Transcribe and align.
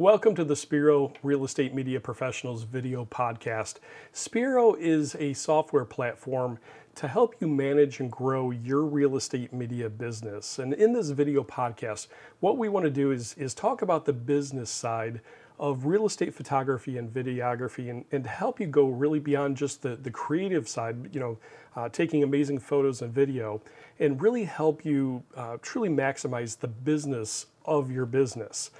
Welcome 0.00 0.36
to 0.36 0.44
the 0.44 0.54
Spiro 0.54 1.12
Real 1.24 1.44
Estate 1.44 1.74
Media 1.74 1.98
Professionals 1.98 2.62
video 2.62 3.04
podcast. 3.04 3.78
Spiro 4.12 4.74
is 4.74 5.16
a 5.16 5.32
software 5.32 5.84
platform 5.84 6.60
to 6.94 7.08
help 7.08 7.34
you 7.40 7.48
manage 7.48 7.98
and 7.98 8.08
grow 8.08 8.52
your 8.52 8.82
real 8.82 9.16
estate 9.16 9.52
media 9.52 9.90
business. 9.90 10.60
And 10.60 10.72
in 10.72 10.92
this 10.92 11.10
video 11.10 11.42
podcast, 11.42 12.06
what 12.38 12.58
we 12.58 12.68
want 12.68 12.84
to 12.84 12.92
do 12.92 13.10
is, 13.10 13.34
is 13.34 13.54
talk 13.54 13.82
about 13.82 14.04
the 14.04 14.12
business 14.12 14.70
side 14.70 15.20
of 15.58 15.86
real 15.86 16.06
estate 16.06 16.32
photography 16.32 16.96
and 16.96 17.12
videography 17.12 17.90
and, 17.90 18.04
and 18.12 18.24
help 18.24 18.60
you 18.60 18.68
go 18.68 18.86
really 18.86 19.18
beyond 19.18 19.56
just 19.56 19.82
the, 19.82 19.96
the 19.96 20.12
creative 20.12 20.68
side, 20.68 21.12
you 21.12 21.18
know, 21.18 21.36
uh, 21.74 21.88
taking 21.88 22.22
amazing 22.22 22.60
photos 22.60 23.02
and 23.02 23.12
video, 23.12 23.60
and 23.98 24.22
really 24.22 24.44
help 24.44 24.84
you 24.84 25.24
uh, 25.34 25.56
truly 25.60 25.88
maximize 25.88 26.56
the 26.56 26.68
business 26.68 27.46
of 27.64 27.90
your 27.90 28.06
business. 28.06 28.70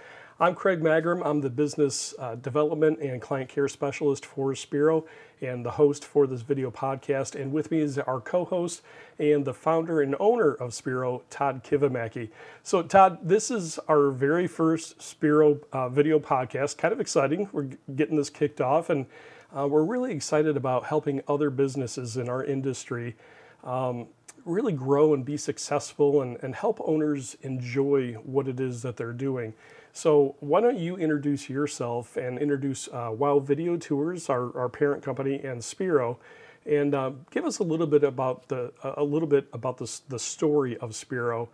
I'm 0.41 0.55
Craig 0.55 0.81
Magrum. 0.81 1.21
I'm 1.25 1.41
the 1.41 1.51
business 1.51 2.15
uh, 2.17 2.37
development 2.37 3.01
and 3.01 3.21
client 3.21 3.49
care 3.49 3.67
specialist 3.67 4.25
for 4.25 4.55
Spiro 4.55 5.05
and 5.41 5.67
the 5.67 5.73
host 5.73 6.05
for 6.05 6.29
this 6.29 6.43
video 6.43 6.71
podcast. 6.71 7.35
And 7.35 7.53
with 7.53 7.73
me 7.73 7.81
is 7.81 7.99
our 7.99 8.21
co 8.21 8.45
host 8.45 8.83
and 9.19 9.45
the 9.45 9.53
founder 9.53 10.01
and 10.01 10.15
owner 10.21 10.53
of 10.53 10.75
Spiro, 10.75 11.25
Todd 11.29 11.65
Kivimaki. 11.65 12.29
So, 12.63 12.85
Todd, 12.85 13.19
this 13.21 13.51
is 13.51 13.81
our 13.89 14.13
very 14.13 14.47
first 14.47 15.03
Spiro 15.03 15.59
uh, 15.73 15.89
video 15.89 16.21
podcast. 16.21 16.79
Kind 16.79 16.93
of 16.93 17.01
exciting. 17.01 17.49
We're 17.51 17.71
getting 17.97 18.15
this 18.15 18.31
kicked 18.31 18.61
off, 18.61 18.91
and 18.91 19.07
uh, 19.53 19.67
we're 19.67 19.83
really 19.83 20.13
excited 20.13 20.57
about 20.57 20.85
helping 20.85 21.21
other 21.27 21.51
businesses 21.51 22.17
in 22.17 22.29
our 22.29 22.45
industry. 22.45 23.17
Um, 23.65 24.07
really 24.45 24.73
grow 24.73 25.15
and 25.15 25.25
be 25.25 25.37
successful 25.37 26.23
and, 26.23 26.37
and 26.43 26.55
help 26.55 26.81
owners 26.85 27.37
enjoy 27.43 28.13
what 28.23 28.47
it 28.47 28.61
is 28.61 28.83
that 28.83 28.97
they're 28.97 29.13
doing. 29.13 29.53
So 29.93 30.37
why 30.41 30.61
don't 30.61 30.79
you 30.79 30.97
introduce 30.97 31.49
yourself 31.49 32.17
and 32.17 32.39
introduce 32.39 32.89
uh, 32.89 33.11
Wow 33.13 33.41
Video 33.41 33.77
Tours, 33.77 34.29
our, 34.29 34.57
our 34.57 34.69
parent 34.69 35.03
company, 35.03 35.41
and 35.41 35.63
Spiro, 35.63 36.19
and 36.67 36.95
uh, 36.95 37.13
give 37.31 37.45
us 37.45 37.59
a 37.59 37.65
little 37.65 37.87
bit 37.87 38.05
about 38.05 38.49
the 38.49 38.73
a 38.83 39.03
little 39.03 39.29
bit 39.29 39.49
about 39.53 39.79
the 39.79 40.01
the 40.09 40.19
story 40.19 40.77
of 40.79 40.95
Spiro, 40.95 41.49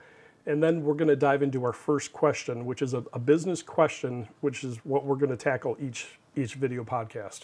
and 0.46 0.62
then 0.62 0.82
we're 0.82 0.94
going 0.94 1.08
to 1.08 1.16
dive 1.16 1.42
into 1.42 1.64
our 1.64 1.72
first 1.72 2.12
question, 2.12 2.66
which 2.66 2.82
is 2.82 2.94
a, 2.94 3.04
a 3.12 3.18
business 3.18 3.62
question, 3.62 4.28
which 4.40 4.64
is 4.64 4.78
what 4.84 5.04
we're 5.04 5.16
going 5.16 5.30
to 5.30 5.36
tackle 5.36 5.76
each 5.80 6.18
each 6.36 6.54
video 6.54 6.84
podcast. 6.84 7.42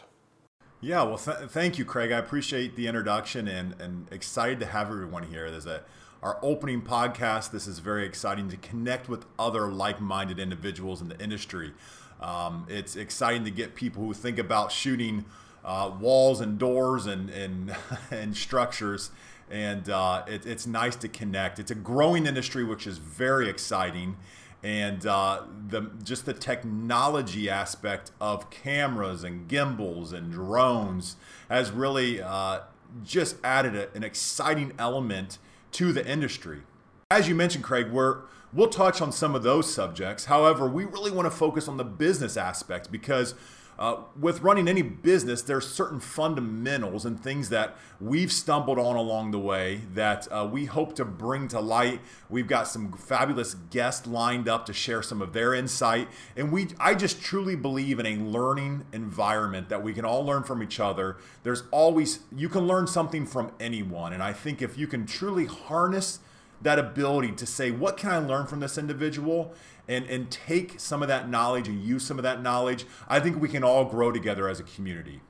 Yeah, 0.81 1.03
well, 1.03 1.19
th- 1.19 1.51
thank 1.51 1.79
you, 1.79 1.85
Craig. 1.85 2.11
I 2.11 2.19
appreciate 2.19 2.75
the 2.75 2.87
introduction 2.87 3.49
and, 3.49 3.79
and 3.81 4.07
excited 4.11 4.61
to 4.61 4.67
have 4.67 4.89
everyone 4.89 5.25
here. 5.25 5.51
There's 5.51 5.67
a 5.67 5.83
our 6.23 6.39
opening 6.43 6.83
podcast. 6.83 7.51
This 7.51 7.67
is 7.67 7.79
very 7.79 8.05
exciting 8.05 8.49
to 8.51 8.57
connect 8.57 9.09
with 9.09 9.27
other 9.39 9.69
like 9.69 10.01
minded 10.01 10.39
individuals 10.39 11.01
in 11.01 11.09
the 11.09 11.19
industry. 11.19 11.73
Um, 12.21 12.67
it's 12.69 12.97
exciting 12.97 13.45
to 13.45 13.51
get 13.51 13.75
people 13.75 14.05
who 14.05 14.13
think 14.13 14.39
about 14.39 14.71
shooting 14.71 15.25
uh, 15.65 15.91
walls 15.99 16.41
and 16.41 16.59
doors 16.59 17.07
and, 17.07 17.31
and, 17.31 17.75
and 18.11 18.37
structures. 18.37 19.11
And 19.51 19.89
uh, 19.89 20.25
it, 20.27 20.47
it's 20.47 20.67
nice 20.67 20.97
to 20.97 21.09
connect. 21.09 21.59
It's 21.59 21.71
a 21.71 21.77
growing 21.77 22.27
industry, 22.27 22.65
which 22.65 22.87
is 22.87 22.99
very 22.99 23.49
exciting. 23.49 24.17
And 24.63 25.07
uh, 25.07 25.45
the 25.69 25.91
just 26.05 26.27
the 26.27 26.35
technology 26.35 27.49
aspect 27.49 28.11
of 28.21 28.51
cameras 28.51 29.25
and 29.25 29.49
gimbals 29.49 30.13
and 30.13 30.31
drones 30.31 31.17
has 31.49 31.71
really 31.71 32.21
uh, 32.21 32.61
just 33.03 33.37
added 33.43 33.75
a, 33.75 33.91
an 33.95 34.05
exciting 34.05 34.75
element 34.79 35.39
to 35.73 35.93
the 35.93 36.07
industry. 36.07 36.63
As 37.11 37.29
you 37.29 37.35
mentioned, 37.35 37.65
Craig, 37.65 37.91
we're, 37.91 38.23
we'll 38.53 38.69
touch 38.69 39.01
on 39.01 39.13
some 39.13 39.35
of 39.35 39.43
those 39.43 39.73
subjects. 39.73 40.27
However, 40.27 40.69
we 40.69 40.85
really 40.85 41.11
want 41.11 41.27
to 41.27 41.31
focus 41.31 41.69
on 41.69 41.77
the 41.77 41.85
business 41.85 42.37
aspect 42.37 42.93
because 42.93 43.35
uh, 43.81 43.97
with 44.21 44.43
running 44.43 44.69
any 44.69 44.83
business, 44.83 45.41
there's 45.41 45.67
certain 45.67 46.01
fundamentals 46.01 47.07
and 47.07 47.19
things 47.19 47.49
that 47.49 47.77
we've 47.99 48.31
stumbled 48.31 48.79
on 48.79 48.95
along 48.95 49.31
the 49.31 49.39
way 49.39 49.81
that 49.95 50.29
uh, 50.31 50.47
we 50.51 50.67
hope 50.67 50.95
to 50.95 51.05
bring 51.05 51.49
to 51.49 51.59
light. 51.59 51.99
We've 52.29 52.47
got 52.47 52.69
some 52.69 52.93
fabulous 52.93 53.55
guests 53.55 54.07
lined 54.07 54.51
up 54.51 54.67
to 54.67 54.75
share 54.75 55.03
some 55.03 55.23
of 55.23 55.33
their 55.33 55.55
insight, 55.55 56.09
and 56.37 56.53
we 56.53 56.69
I 56.79 56.95
just 56.95 57.23
truly 57.23 57.57
believe 57.57 57.99
in 57.99 58.05
a 58.05 58.17
learning 58.17 58.85
environment 58.93 59.71
that 59.71 59.83
we 59.83 59.95
can 59.95 60.05
all 60.05 60.27
learn 60.27 60.43
from 60.43 60.63
each 60.63 60.79
other. 60.79 61.17
There's 61.43 61.63
always 61.71 62.21
you 62.37 62.51
can 62.51 62.67
learn 62.67 62.87
something 62.87 63.25
from 63.25 63.51
anyone, 63.59 64.13
and 64.13 64.23
I 64.23 64.35
think 64.35 64.61
if 64.61 64.77
you 64.77 64.87
can 64.87 65.07
truly 65.07 65.47
harness 65.47 66.19
that 66.63 66.79
ability 66.79 67.33
to 67.33 67.47
say, 67.47 67.71
what 67.71 67.97
can 67.97 68.11
I 68.11 68.19
learn 68.19 68.47
from 68.47 68.61
this 68.61 68.77
individual? 68.77 69.55
And, 69.89 70.07
and 70.07 70.31
take 70.31 70.79
some 70.79 71.03
of 71.03 71.09
that 71.09 71.29
knowledge 71.29 71.67
and 71.67 71.83
use 71.83 72.05
some 72.05 72.19
of 72.19 72.23
that 72.23 72.43
knowledge, 72.43 72.87
I 73.09 73.19
think 73.19 73.41
we 73.41 73.49
can 73.49 73.65
all 73.65 73.85
grow 73.85 74.13
together 74.13 74.49
as 74.49 74.61
a 74.61 74.63
community. 74.63 75.21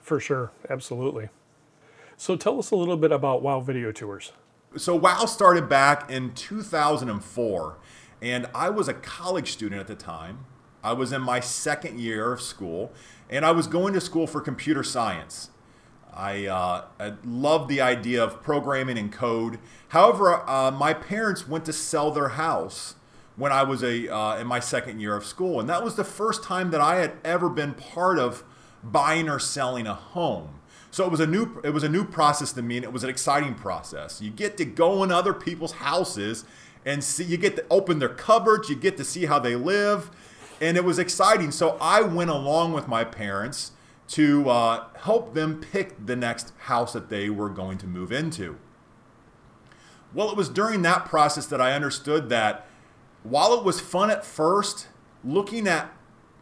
For 0.00 0.18
sure, 0.18 0.50
absolutely. 0.68 1.28
So 2.16 2.34
tell 2.34 2.58
us 2.58 2.70
a 2.72 2.76
little 2.76 2.96
bit 2.96 3.12
about 3.12 3.42
WOW 3.42 3.60
Video 3.60 3.92
Tours. 3.92 4.32
So 4.76 4.96
WOW 4.96 5.26
started 5.26 5.68
back 5.68 6.10
in 6.10 6.34
2004, 6.34 7.78
and 8.20 8.46
I 8.54 8.70
was 8.70 8.88
a 8.88 8.94
college 8.94 9.52
student 9.52 9.80
at 9.80 9.86
the 9.86 9.94
time. 9.94 10.44
I 10.82 10.92
was 10.92 11.12
in 11.12 11.22
my 11.22 11.40
second 11.40 12.00
year 12.00 12.32
of 12.32 12.40
school, 12.40 12.92
and 13.28 13.44
I 13.44 13.52
was 13.52 13.66
going 13.66 13.94
to 13.94 14.00
school 14.00 14.26
for 14.26 14.40
computer 14.40 14.82
science. 14.82 15.50
I, 16.14 16.46
uh, 16.46 16.84
I 16.98 17.12
love 17.24 17.68
the 17.68 17.80
idea 17.80 18.22
of 18.22 18.42
programming 18.42 18.98
and 18.98 19.12
code. 19.12 19.58
However, 19.88 20.48
uh, 20.48 20.70
my 20.70 20.94
parents 20.94 21.48
went 21.48 21.64
to 21.66 21.72
sell 21.72 22.10
their 22.10 22.30
house 22.30 22.94
when 23.36 23.52
I 23.52 23.62
was 23.62 23.82
a 23.82 24.12
uh, 24.12 24.38
in 24.38 24.46
my 24.46 24.60
second 24.60 25.00
year 25.00 25.16
of 25.16 25.24
school, 25.24 25.60
and 25.60 25.68
that 25.68 25.82
was 25.82 25.96
the 25.96 26.04
first 26.04 26.42
time 26.42 26.70
that 26.72 26.80
I 26.80 26.96
had 26.96 27.12
ever 27.24 27.48
been 27.48 27.74
part 27.74 28.18
of 28.18 28.44
buying 28.82 29.28
or 29.28 29.38
selling 29.38 29.86
a 29.86 29.94
home. 29.94 30.60
So 30.90 31.04
it 31.04 31.10
was 31.10 31.20
a 31.20 31.26
new 31.26 31.60
it 31.64 31.70
was 31.70 31.82
a 31.82 31.88
new 31.88 32.04
process 32.04 32.52
to 32.52 32.62
me, 32.62 32.76
and 32.76 32.84
it 32.84 32.92
was 32.92 33.04
an 33.04 33.10
exciting 33.10 33.54
process. 33.54 34.20
You 34.20 34.30
get 34.30 34.56
to 34.58 34.64
go 34.64 35.02
in 35.02 35.10
other 35.10 35.32
people's 35.32 35.72
houses 35.72 36.44
and 36.84 37.02
see. 37.02 37.24
You 37.24 37.36
get 37.36 37.56
to 37.56 37.64
open 37.70 37.98
their 37.98 38.08
cupboards. 38.08 38.68
You 38.68 38.76
get 38.76 38.96
to 38.98 39.04
see 39.04 39.26
how 39.26 39.38
they 39.38 39.56
live, 39.56 40.10
and 40.60 40.76
it 40.76 40.84
was 40.84 40.98
exciting. 40.98 41.50
So 41.50 41.78
I 41.80 42.02
went 42.02 42.30
along 42.30 42.72
with 42.72 42.88
my 42.88 43.04
parents 43.04 43.72
to 44.10 44.50
uh, 44.50 44.86
help 45.02 45.34
them 45.34 45.60
pick 45.60 46.04
the 46.04 46.16
next 46.16 46.52
house 46.58 46.92
that 46.92 47.08
they 47.08 47.30
were 47.30 47.48
going 47.48 47.78
to 47.78 47.86
move 47.86 48.10
into. 48.10 48.58
Well, 50.12 50.30
it 50.30 50.36
was 50.36 50.48
during 50.48 50.82
that 50.82 51.04
process 51.04 51.46
that 51.46 51.60
I 51.60 51.72
understood 51.72 52.28
that 52.30 52.66
while 53.22 53.54
it 53.54 53.64
was 53.64 53.80
fun 53.80 54.10
at 54.10 54.24
first, 54.24 54.88
looking 55.24 55.68
at 55.68 55.92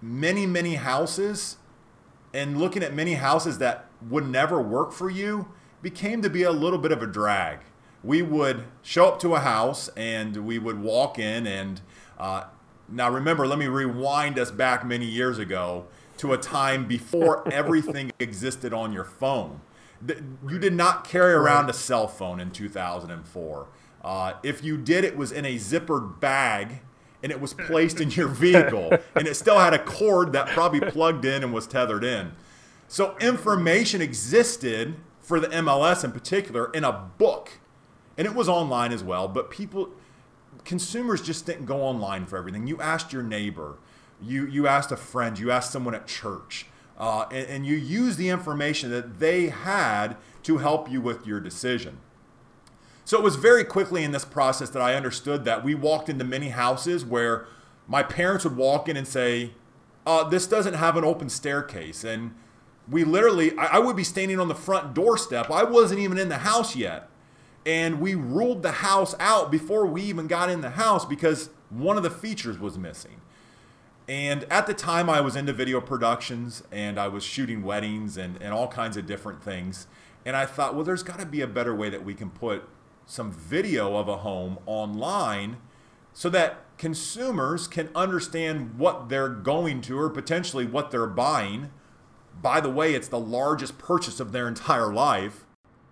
many, 0.00 0.46
many 0.46 0.76
houses 0.76 1.56
and 2.32 2.58
looking 2.58 2.82
at 2.82 2.94
many 2.94 3.14
houses 3.14 3.58
that 3.58 3.86
would 4.08 4.26
never 4.26 4.62
work 4.62 4.92
for 4.92 5.10
you 5.10 5.48
became 5.82 6.22
to 6.22 6.30
be 6.30 6.44
a 6.44 6.52
little 6.52 6.78
bit 6.78 6.92
of 6.92 7.02
a 7.02 7.06
drag. 7.06 7.58
We 8.02 8.22
would 8.22 8.64
show 8.80 9.08
up 9.08 9.20
to 9.20 9.34
a 9.34 9.40
house 9.40 9.88
and 9.96 10.46
we 10.46 10.58
would 10.58 10.80
walk 10.80 11.18
in 11.18 11.46
and 11.46 11.82
uh, 12.18 12.44
now 12.88 13.10
remember, 13.10 13.46
let 13.46 13.58
me 13.58 13.66
rewind 13.66 14.38
us 14.38 14.50
back 14.50 14.86
many 14.86 15.04
years 15.04 15.38
ago 15.38 15.86
to 16.18 16.32
a 16.32 16.38
time 16.38 16.86
before 16.86 17.46
everything 17.52 18.12
existed 18.18 18.72
on 18.72 18.92
your 18.92 19.04
phone. 19.04 19.60
You 20.48 20.58
did 20.58 20.74
not 20.74 21.04
carry 21.04 21.32
around 21.32 21.68
a 21.68 21.72
cell 21.72 22.06
phone 22.06 22.38
in 22.38 22.50
2004. 22.52 23.66
Uh, 24.02 24.32
if 24.42 24.62
you 24.62 24.76
did, 24.76 25.04
it 25.04 25.16
was 25.16 25.32
in 25.32 25.44
a 25.44 25.56
zippered 25.56 26.20
bag 26.20 26.80
and 27.22 27.32
it 27.32 27.40
was 27.40 27.52
placed 27.52 28.00
in 28.00 28.10
your 28.12 28.28
vehicle 28.28 28.96
and 29.16 29.26
it 29.26 29.34
still 29.34 29.58
had 29.58 29.74
a 29.74 29.78
cord 29.78 30.32
that 30.32 30.46
probably 30.48 30.80
plugged 30.80 31.24
in 31.24 31.42
and 31.42 31.52
was 31.52 31.66
tethered 31.66 32.04
in. 32.04 32.32
So 32.86 33.16
information 33.18 34.00
existed 34.00 34.96
for 35.20 35.40
the 35.40 35.48
MLS 35.48 36.04
in 36.04 36.12
particular 36.12 36.70
in 36.72 36.84
a 36.84 36.92
book 36.92 37.58
and 38.16 38.26
it 38.26 38.34
was 38.34 38.48
online 38.48 38.92
as 38.92 39.02
well, 39.02 39.28
but 39.28 39.50
people 39.50 39.90
consumers 40.64 41.22
just 41.22 41.46
didn't 41.46 41.66
go 41.66 41.82
online 41.82 42.26
for 42.26 42.36
everything. 42.36 42.66
You 42.66 42.80
asked 42.80 43.12
your 43.12 43.22
neighbor, 43.22 43.76
you 44.22 44.46
you 44.46 44.66
asked 44.66 44.92
a 44.92 44.96
friend, 44.96 45.38
you 45.38 45.50
asked 45.50 45.72
someone 45.72 45.94
at 45.94 46.06
church, 46.06 46.66
uh, 46.98 47.26
and, 47.30 47.46
and 47.48 47.66
you 47.66 47.76
used 47.76 48.18
the 48.18 48.28
information 48.28 48.90
that 48.90 49.18
they 49.18 49.48
had 49.48 50.16
to 50.44 50.58
help 50.58 50.90
you 50.90 51.00
with 51.00 51.26
your 51.26 51.40
decision. 51.40 51.98
So 53.04 53.18
it 53.18 53.22
was 53.22 53.36
very 53.36 53.64
quickly 53.64 54.04
in 54.04 54.12
this 54.12 54.24
process 54.24 54.70
that 54.70 54.82
I 54.82 54.94
understood 54.94 55.44
that 55.44 55.64
we 55.64 55.74
walked 55.74 56.08
into 56.08 56.24
many 56.24 56.50
houses 56.50 57.04
where 57.04 57.46
my 57.86 58.02
parents 58.02 58.44
would 58.44 58.56
walk 58.56 58.88
in 58.88 58.96
and 58.96 59.08
say, 59.08 59.52
uh, 60.06 60.28
"This 60.28 60.46
doesn't 60.46 60.74
have 60.74 60.96
an 60.96 61.04
open 61.04 61.28
staircase," 61.28 62.04
and 62.04 62.34
we 62.90 63.04
literally, 63.04 63.56
I, 63.56 63.76
I 63.76 63.78
would 63.78 63.96
be 63.96 64.04
standing 64.04 64.40
on 64.40 64.48
the 64.48 64.54
front 64.54 64.94
doorstep. 64.94 65.50
I 65.50 65.64
wasn't 65.64 66.00
even 66.00 66.18
in 66.18 66.28
the 66.28 66.38
house 66.38 66.74
yet, 66.76 67.08
and 67.64 68.00
we 68.00 68.14
ruled 68.14 68.62
the 68.62 68.72
house 68.72 69.14
out 69.20 69.50
before 69.50 69.86
we 69.86 70.02
even 70.02 70.26
got 70.26 70.50
in 70.50 70.60
the 70.60 70.70
house 70.70 71.04
because 71.04 71.50
one 71.70 71.96
of 71.96 72.02
the 72.02 72.10
features 72.10 72.58
was 72.58 72.78
missing. 72.78 73.20
And 74.08 74.44
at 74.44 74.66
the 74.66 74.72
time, 74.72 75.10
I 75.10 75.20
was 75.20 75.36
into 75.36 75.52
video 75.52 75.82
productions 75.82 76.62
and 76.72 76.98
I 76.98 77.08
was 77.08 77.22
shooting 77.22 77.62
weddings 77.62 78.16
and, 78.16 78.40
and 78.40 78.54
all 78.54 78.66
kinds 78.66 78.96
of 78.96 79.06
different 79.06 79.42
things. 79.42 79.86
And 80.24 80.34
I 80.34 80.46
thought, 80.46 80.74
well, 80.74 80.84
there's 80.84 81.02
got 81.02 81.20
to 81.20 81.26
be 81.26 81.42
a 81.42 81.46
better 81.46 81.74
way 81.74 81.90
that 81.90 82.04
we 82.04 82.14
can 82.14 82.30
put 82.30 82.66
some 83.04 83.30
video 83.30 83.96
of 83.96 84.08
a 84.08 84.18
home 84.18 84.58
online 84.64 85.58
so 86.14 86.30
that 86.30 86.64
consumers 86.78 87.68
can 87.68 87.90
understand 87.94 88.78
what 88.78 89.08
they're 89.08 89.28
going 89.28 89.82
to 89.82 89.98
or 89.98 90.08
potentially 90.08 90.64
what 90.64 90.90
they're 90.90 91.06
buying. 91.06 91.70
By 92.40 92.60
the 92.60 92.70
way, 92.70 92.94
it's 92.94 93.08
the 93.08 93.20
largest 93.20 93.78
purchase 93.78 94.20
of 94.20 94.32
their 94.32 94.48
entire 94.48 94.92
life. 94.92 95.44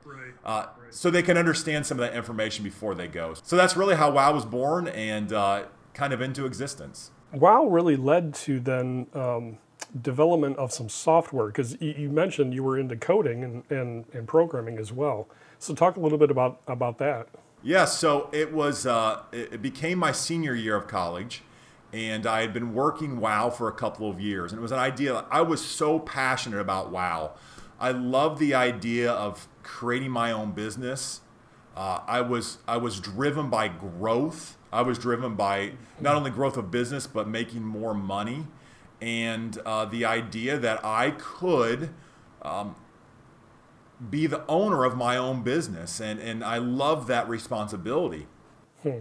Right. 0.05 0.33
Uh, 0.45 0.67
so 0.91 1.11
they 1.11 1.23
can 1.23 1.37
understand 1.37 1.85
some 1.85 1.99
of 1.99 2.09
that 2.09 2.17
information 2.17 2.65
before 2.65 2.95
they 2.95 3.09
go. 3.09 3.35
So 3.43 3.57
that's 3.57 3.77
really 3.77 3.97
how 3.97 4.11
WOW 4.11 4.33
was 4.33 4.45
born 4.45 4.89
and 4.89 5.33
uh, 5.33 5.65
kind 5.93 6.13
of 6.13 6.21
into 6.21 6.47
existence. 6.47 7.11
WOW 7.33 7.67
really 7.67 7.97
led 7.97 8.35
to 8.35 8.61
then 8.61 9.07
um, 9.15 9.59
development 10.01 10.57
of 10.59 10.73
some 10.73 10.89
software 10.89 11.47
because 11.47 11.81
you 11.81 12.09
mentioned 12.09 12.55
you 12.55 12.63
were 12.63 12.79
into 12.79 12.97
coding 12.97 13.45
and, 13.45 13.63
and, 13.71 14.05
and 14.13 14.27
programming 14.27 14.79
as 14.79 14.93
well. 14.93 15.29
So 15.59 15.75
talk 15.75 15.97
a 15.97 16.01
little 16.01 16.19
bit 16.19 16.31
about, 16.31 16.61
about 16.67 16.99
that. 16.99 17.29
Yeah, 17.63 17.85
so 17.87 18.29
it 18.33 18.53
was 18.53 18.87
uh, 18.87 19.23
it 19.33 19.61
became 19.61 19.99
my 19.99 20.13
senior 20.13 20.55
year 20.55 20.77
of 20.77 20.87
college, 20.87 21.43
and 21.93 22.25
I 22.27 22.43
had 22.43 22.53
been 22.53 22.75
working 22.75 23.19
WoW 23.19 23.51
for 23.51 23.67
a 23.67 23.73
couple 23.73 24.09
of 24.09 24.21
years, 24.21 24.53
and 24.53 24.61
it 24.61 24.63
was 24.63 24.71
an 24.73 24.79
idea. 24.79 25.25
I 25.31 25.41
was 25.41 25.65
so 25.65 25.99
passionate 25.99 26.61
about 26.61 26.93
WoW. 26.93 27.33
I 27.81 27.91
love 27.91 28.39
the 28.39 28.55
idea 28.55 29.11
of 29.11 29.49
creating 29.63 30.11
my 30.11 30.31
own 30.31 30.53
business. 30.53 31.23
Uh, 31.77 32.01
I 32.07 32.23
was 32.23 32.59
I 32.67 32.79
was 32.79 33.01
driven 33.01 33.51
by 33.51 33.69
growth. 33.69 34.57
I 34.73 34.83
was 34.83 34.99
driven 34.99 35.35
by 35.35 35.73
not 36.01 36.15
only 36.15 36.31
growth 36.31 36.57
of 36.57 36.71
business 36.71 37.07
but 37.07 37.29
making 37.29 37.63
more 37.63 37.95
money, 37.95 38.47
and 39.01 39.59
uh, 39.67 39.85
the 39.85 40.05
idea 40.05 40.59
that 40.59 40.85
I 40.85 41.11
could 41.11 41.91
um, 42.43 42.77
be 44.11 44.27
the 44.27 44.47
owner 44.47 44.85
of 44.85 44.97
my 44.97 45.17
own 45.17 45.43
business. 45.43 46.01
And, 46.01 46.21
and 46.21 46.45
I 46.45 46.59
love 46.59 47.07
that 47.07 47.29
responsibility. 47.29 48.27
Hmm. 48.83 49.01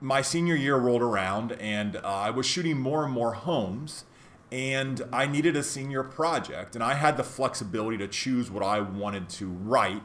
My 0.00 0.20
senior 0.20 0.54
year 0.54 0.76
rolled 0.76 1.02
around 1.02 1.52
and 1.52 1.96
uh, 1.96 2.00
I 2.04 2.30
was 2.30 2.46
shooting 2.46 2.78
more 2.78 3.04
and 3.04 3.12
more 3.12 3.32
homes. 3.34 4.04
And 4.52 5.02
I 5.12 5.26
needed 5.26 5.56
a 5.56 5.62
senior 5.62 6.04
project. 6.04 6.76
And 6.76 6.84
I 6.84 6.94
had 6.94 7.16
the 7.16 7.24
flexibility 7.24 7.98
to 7.98 8.06
choose 8.06 8.48
what 8.50 8.62
I 8.62 8.80
wanted 8.80 9.28
to 9.30 9.46
write 9.48 10.02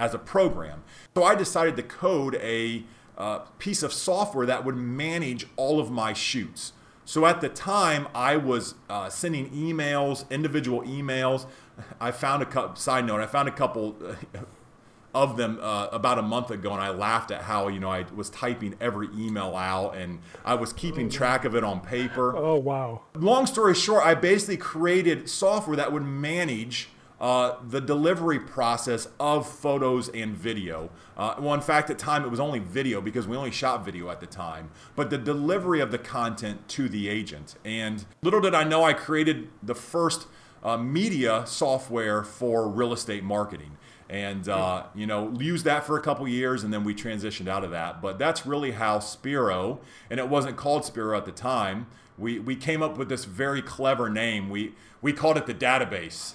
as 0.00 0.14
a 0.14 0.18
program. 0.18 0.82
So 1.14 1.22
I 1.22 1.36
decided 1.36 1.76
to 1.76 1.82
code 1.82 2.34
a 2.36 2.84
uh, 3.16 3.40
piece 3.58 3.82
of 3.82 3.92
software 3.92 4.46
that 4.46 4.64
would 4.64 4.76
manage 4.76 5.46
all 5.56 5.78
of 5.78 5.90
my 5.90 6.14
shoots. 6.14 6.72
So 7.04 7.26
at 7.26 7.40
the 7.42 7.50
time, 7.50 8.08
I 8.14 8.36
was 8.38 8.74
uh, 8.88 9.10
sending 9.10 9.50
emails, 9.50 10.28
individual 10.30 10.82
emails. 10.82 11.46
I 12.00 12.12
found 12.12 12.42
a 12.42 12.46
couple, 12.46 12.76
side 12.76 13.04
note, 13.04 13.20
I 13.20 13.26
found 13.26 13.48
a 13.48 13.52
couple 13.52 13.96
uh, 14.02 14.38
of 15.14 15.36
them 15.36 15.58
uh, 15.60 15.88
about 15.92 16.18
a 16.18 16.22
month 16.22 16.50
ago, 16.50 16.72
and 16.72 16.80
I 16.80 16.90
laughed 16.90 17.30
at 17.30 17.42
how, 17.42 17.68
you 17.68 17.78
know, 17.78 17.90
I 17.90 18.06
was 18.14 18.30
typing 18.30 18.76
every 18.80 19.08
email 19.14 19.54
out 19.54 19.96
and 19.96 20.20
I 20.44 20.54
was 20.54 20.72
keeping 20.72 21.06
oh, 21.06 21.10
track 21.10 21.44
of 21.44 21.54
it 21.54 21.64
on 21.64 21.80
paper. 21.80 22.34
Oh, 22.34 22.56
wow. 22.56 23.02
Long 23.14 23.44
story 23.44 23.74
short, 23.74 24.06
I 24.06 24.14
basically 24.14 24.56
created 24.56 25.28
software 25.28 25.76
that 25.76 25.92
would 25.92 26.04
manage 26.04 26.88
uh, 27.20 27.56
the 27.68 27.80
delivery 27.80 28.38
process 28.38 29.08
of 29.18 29.46
photos 29.46 30.08
and 30.08 30.34
video. 30.34 30.90
Uh, 31.16 31.34
well, 31.38 31.52
in 31.52 31.60
fact, 31.60 31.90
at 31.90 31.98
the 31.98 32.04
time 32.04 32.24
it 32.24 32.30
was 32.30 32.40
only 32.40 32.58
video 32.58 33.00
because 33.00 33.28
we 33.28 33.36
only 33.36 33.50
shot 33.50 33.84
video 33.84 34.08
at 34.08 34.20
the 34.20 34.26
time, 34.26 34.70
but 34.96 35.10
the 35.10 35.18
delivery 35.18 35.80
of 35.80 35.90
the 35.90 35.98
content 35.98 36.66
to 36.68 36.88
the 36.88 37.08
agent. 37.08 37.56
And 37.64 38.06
little 38.22 38.40
did 38.40 38.54
I 38.54 38.64
know, 38.64 38.84
I 38.84 38.94
created 38.94 39.48
the 39.62 39.74
first 39.74 40.26
uh, 40.62 40.78
media 40.78 41.44
software 41.46 42.22
for 42.22 42.68
real 42.68 42.92
estate 42.92 43.22
marketing. 43.22 43.76
And 44.08 44.48
uh, 44.48 44.86
you 44.92 45.06
know, 45.06 45.32
used 45.38 45.64
that 45.66 45.84
for 45.84 45.96
a 45.96 46.02
couple 46.02 46.26
years, 46.26 46.64
and 46.64 46.72
then 46.72 46.82
we 46.82 46.96
transitioned 46.96 47.46
out 47.46 47.62
of 47.62 47.70
that. 47.70 48.02
But 48.02 48.18
that's 48.18 48.44
really 48.44 48.72
how 48.72 48.98
Spiro, 48.98 49.78
and 50.10 50.18
it 50.18 50.28
wasn't 50.28 50.56
called 50.56 50.84
Spiro 50.84 51.16
at 51.16 51.26
the 51.26 51.32
time. 51.32 51.86
We 52.18 52.40
we 52.40 52.56
came 52.56 52.82
up 52.82 52.98
with 52.98 53.08
this 53.08 53.24
very 53.24 53.62
clever 53.62 54.10
name. 54.10 54.50
We 54.50 54.72
we 55.00 55.12
called 55.12 55.36
it 55.36 55.46
the 55.46 55.54
database 55.54 56.34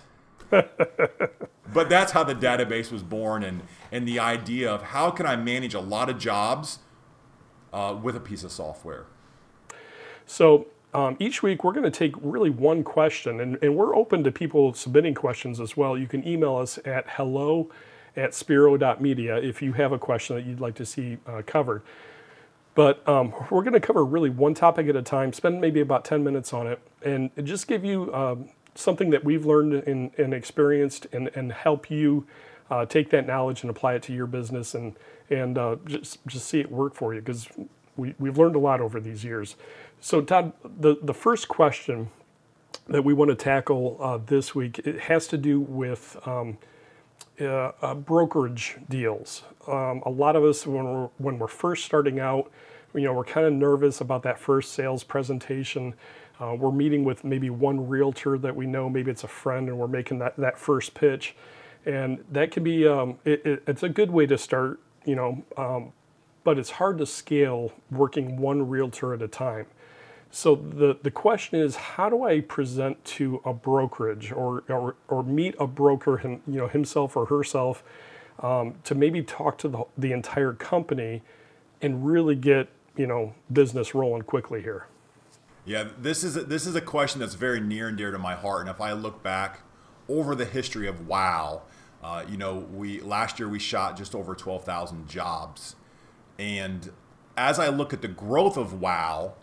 but 1.74 1.90
that's 1.90 2.12
how 2.12 2.24
the 2.24 2.36
database 2.36 2.92
was 2.92 3.04
born 3.04 3.44
and, 3.44 3.62
and 3.92 4.08
the 4.08 4.20
idea 4.20 4.72
of 4.72 4.82
how 4.82 5.12
can 5.12 5.26
I 5.26 5.36
manage 5.36 5.74
a 5.74 5.80
lot 5.80 6.10
of 6.10 6.18
jobs 6.18 6.80
uh, 7.74 7.98
with 8.02 8.16
a 8.16 8.20
piece 8.20 8.44
of 8.44 8.52
software. 8.52 9.06
So 10.26 10.68
um, 10.94 11.18
each 11.20 11.44
week 11.44 11.64
we're 11.64 11.74
going 11.74 11.84
to 11.84 11.92
take 11.92 12.14
really 12.22 12.50
one 12.50 12.84
question 12.84 13.42
and, 13.42 13.58
and 13.62 13.76
we're 13.76 13.96
open 13.96 14.24
to 14.24 14.32
people 14.32 14.74
submitting 14.74 15.14
questions 15.14 15.60
as 15.60 15.76
well. 15.76 15.98
You 15.98 16.08
can 16.08 16.26
email 16.28 16.56
us 16.56 16.80
at 16.86 17.06
hello 17.10 17.70
at 18.16 18.34
spiro.media 18.34 19.38
if 19.38 19.62
you 19.62 19.74
have 19.74 19.92
a 19.92 20.00
question 20.00 20.38
that 20.38 20.46
you'd 20.46 20.62
like 20.62 20.76
to 20.76 20.86
see 20.86 21.18
uh, 21.28 21.42
covered. 21.46 21.82
But 22.76 23.08
um, 23.08 23.34
we're 23.50 23.64
going 23.64 23.74
to 23.74 23.80
cover 23.80 24.04
really 24.04 24.30
one 24.30 24.54
topic 24.54 24.88
at 24.88 24.96
a 24.96 25.02
time, 25.02 25.32
spend 25.32 25.62
maybe 25.62 25.80
about 25.80 26.04
10 26.04 26.24
minutes 26.24 26.54
on 26.54 26.68
it, 26.68 26.80
and 27.04 27.30
just 27.44 27.68
give 27.68 27.86
you 27.86 28.14
um, 28.14 28.50
something 28.75 29.10
that 29.10 29.24
we've 29.24 29.45
learned 29.45 29.74
and, 29.74 30.12
and 30.18 30.33
experienced 30.33 31.07
and, 31.12 31.30
and 31.36 31.51
help 31.51 31.89
you 31.89 32.27
uh, 32.69 32.86
take 32.86 33.10
that 33.12 33.25
knowledge 33.25 33.62
and 33.62 33.69
apply 33.69 33.95
it 33.95 34.04
to 34.04 34.13
your 34.13 34.27
business 34.27 34.75
and, 34.75 34.95
and 35.30 35.57
uh, 35.57 35.75
just, 35.86 36.25
just 36.27 36.48
see 36.48 36.60
it 36.60 36.72
work 36.72 36.94
for 36.94 37.13
you 37.13 37.22
because 37.22 37.48
we, 37.95 38.13
we've 38.19 38.38
learned 38.38 38.56
a 38.56 38.60
lot 38.60 38.81
over 38.81 39.00
these 39.00 39.24
years. 39.24 39.56
So, 40.01 40.22
Todd, 40.22 40.54
the, 40.63 40.98
the 41.01 41.13
first 41.13 41.48
question 41.48 42.10
that 42.88 43.04
we 43.04 43.13
want 43.13 43.30
to 43.30 43.36
tackle 43.36 43.98
uh, 44.00 44.19
this 44.24 44.54
week 44.54 44.80
it 44.80 45.00
has 45.01 45.27
to 45.27 45.38
do 45.38 45.60
with 45.60 46.18
um, 46.25 46.57
uh, 47.39 47.72
uh, 47.81 47.95
brokerage 47.95 48.77
deals. 48.89 49.44
Um, 49.68 50.04
a 50.06 50.10
lot 50.10 50.36
of 50.36 50.44
us, 50.44 50.68
when 50.68 50.86
we're, 50.86 51.10
when 51.18 51.39
we're 51.39 51.48
first 51.48 51.86
starting 51.86 52.19
out, 52.19 52.51
you 52.94 53.01
know, 53.01 53.13
we're 53.13 53.25
kind 53.25 53.45
of 53.45 53.54
nervous 53.54 54.01
about 54.01 54.24
that 54.24 54.39
first 54.39 54.74
sales 54.74 55.04
presentation. 55.04 55.94
Uh, 56.40 56.54
we're 56.54 56.72
meeting 56.72 57.04
with 57.04 57.24
maybe 57.24 57.50
one 57.50 57.88
realtor 57.88 58.38
that 58.38 58.56
we 58.56 58.66
know, 58.66 58.90
maybe 58.90 59.10
it's 59.10 59.24
a 59.24 59.28
friend, 59.28 59.70
and 59.70 59.78
we're 59.78 59.88
making 59.88 60.20
that, 60.20 60.36
that 60.38 60.58
first 60.58 60.94
pitch. 60.94 61.36
And 61.86 62.24
that 62.32 62.52
can 62.52 62.64
be, 62.64 62.88
um, 62.88 63.20
it, 63.24 63.46
it, 63.46 63.64
it's 63.68 63.84
a 63.84 63.90
good 63.90 64.12
way 64.12 64.26
to 64.26 64.38
start, 64.38 64.80
you 65.06 65.16
know, 65.16 65.44
um, 65.56 65.94
but 66.44 66.58
it's 66.58 66.72
hard 66.72 66.98
to 66.98 67.06
scale 67.06 67.72
working 67.90 68.38
one 68.38 68.68
realtor 68.68 69.14
at 69.14 69.22
a 69.22 69.28
time. 69.28 69.68
So 70.32 70.56
the, 70.56 70.98
the 71.02 71.12
question 71.12 71.60
is, 71.60 71.76
how 71.76 72.10
do 72.10 72.24
I 72.24 72.42
present 72.42 73.04
to 73.06 73.42
a 73.46 73.54
brokerage 73.54 74.32
or, 74.34 74.64
or, 74.68 74.96
or 75.08 75.24
meet 75.24 75.56
a 75.60 75.68
broker, 75.68 76.18
him, 76.18 76.42
you 76.46 76.58
know, 76.58 76.68
himself 76.68 77.16
or 77.16 77.28
herself, 77.28 77.84
um, 78.42 78.76
to 78.84 78.96
maybe 78.96 79.24
talk 79.24 79.58
to 79.60 79.70
the, 79.70 79.84
the 79.98 80.12
entire 80.12 80.51
company 80.51 81.22
and 81.82 82.06
really 82.06 82.36
get, 82.36 82.68
you 82.98 83.08
know, 83.08 83.34
business 83.54 83.96
rolling 83.96 84.24
quickly 84.24 84.62
here? 84.62 84.88
Yeah, 85.65 85.89
this 86.00 86.24
is 86.24 86.38
a, 86.38 86.43
this 86.43 86.67
is 86.67 86.75
a 86.75 86.81
question 86.81 87.19
that's 87.19 87.34
very 87.34 87.60
near 87.60 87.88
and 87.88 87.98
dear 87.98 88.12
to 88.12 88.19
my 88.19 88.36
heart. 88.36 88.62
And 88.62 88.69
if 88.69 88.79
I 88.79 88.93
look 88.93 89.24
back 89.24 89.62
over 90.07 90.36
the 90.36 90.45
history 90.45 90.88
of 90.88 91.07
WoW, 91.07 91.63
uh, 92.03 92.24
you 92.29 92.38
know, 92.38 92.55
we 92.72 93.01
last 93.01 93.39
year 93.39 93.50
we 93.50 93.57
shot 93.57 93.98
just 93.98 94.13
over 94.13 94.36
twelve 94.36 94.63
thousand 94.63 95.10
jobs, 95.10 95.75
and 96.38 96.91
as 97.36 97.57
I 97.57 97.69
look 97.69 97.93
at 97.93 98.01
the 98.01 98.07
growth 98.07 98.57
of 98.57 98.79
WoW, 98.79 99.34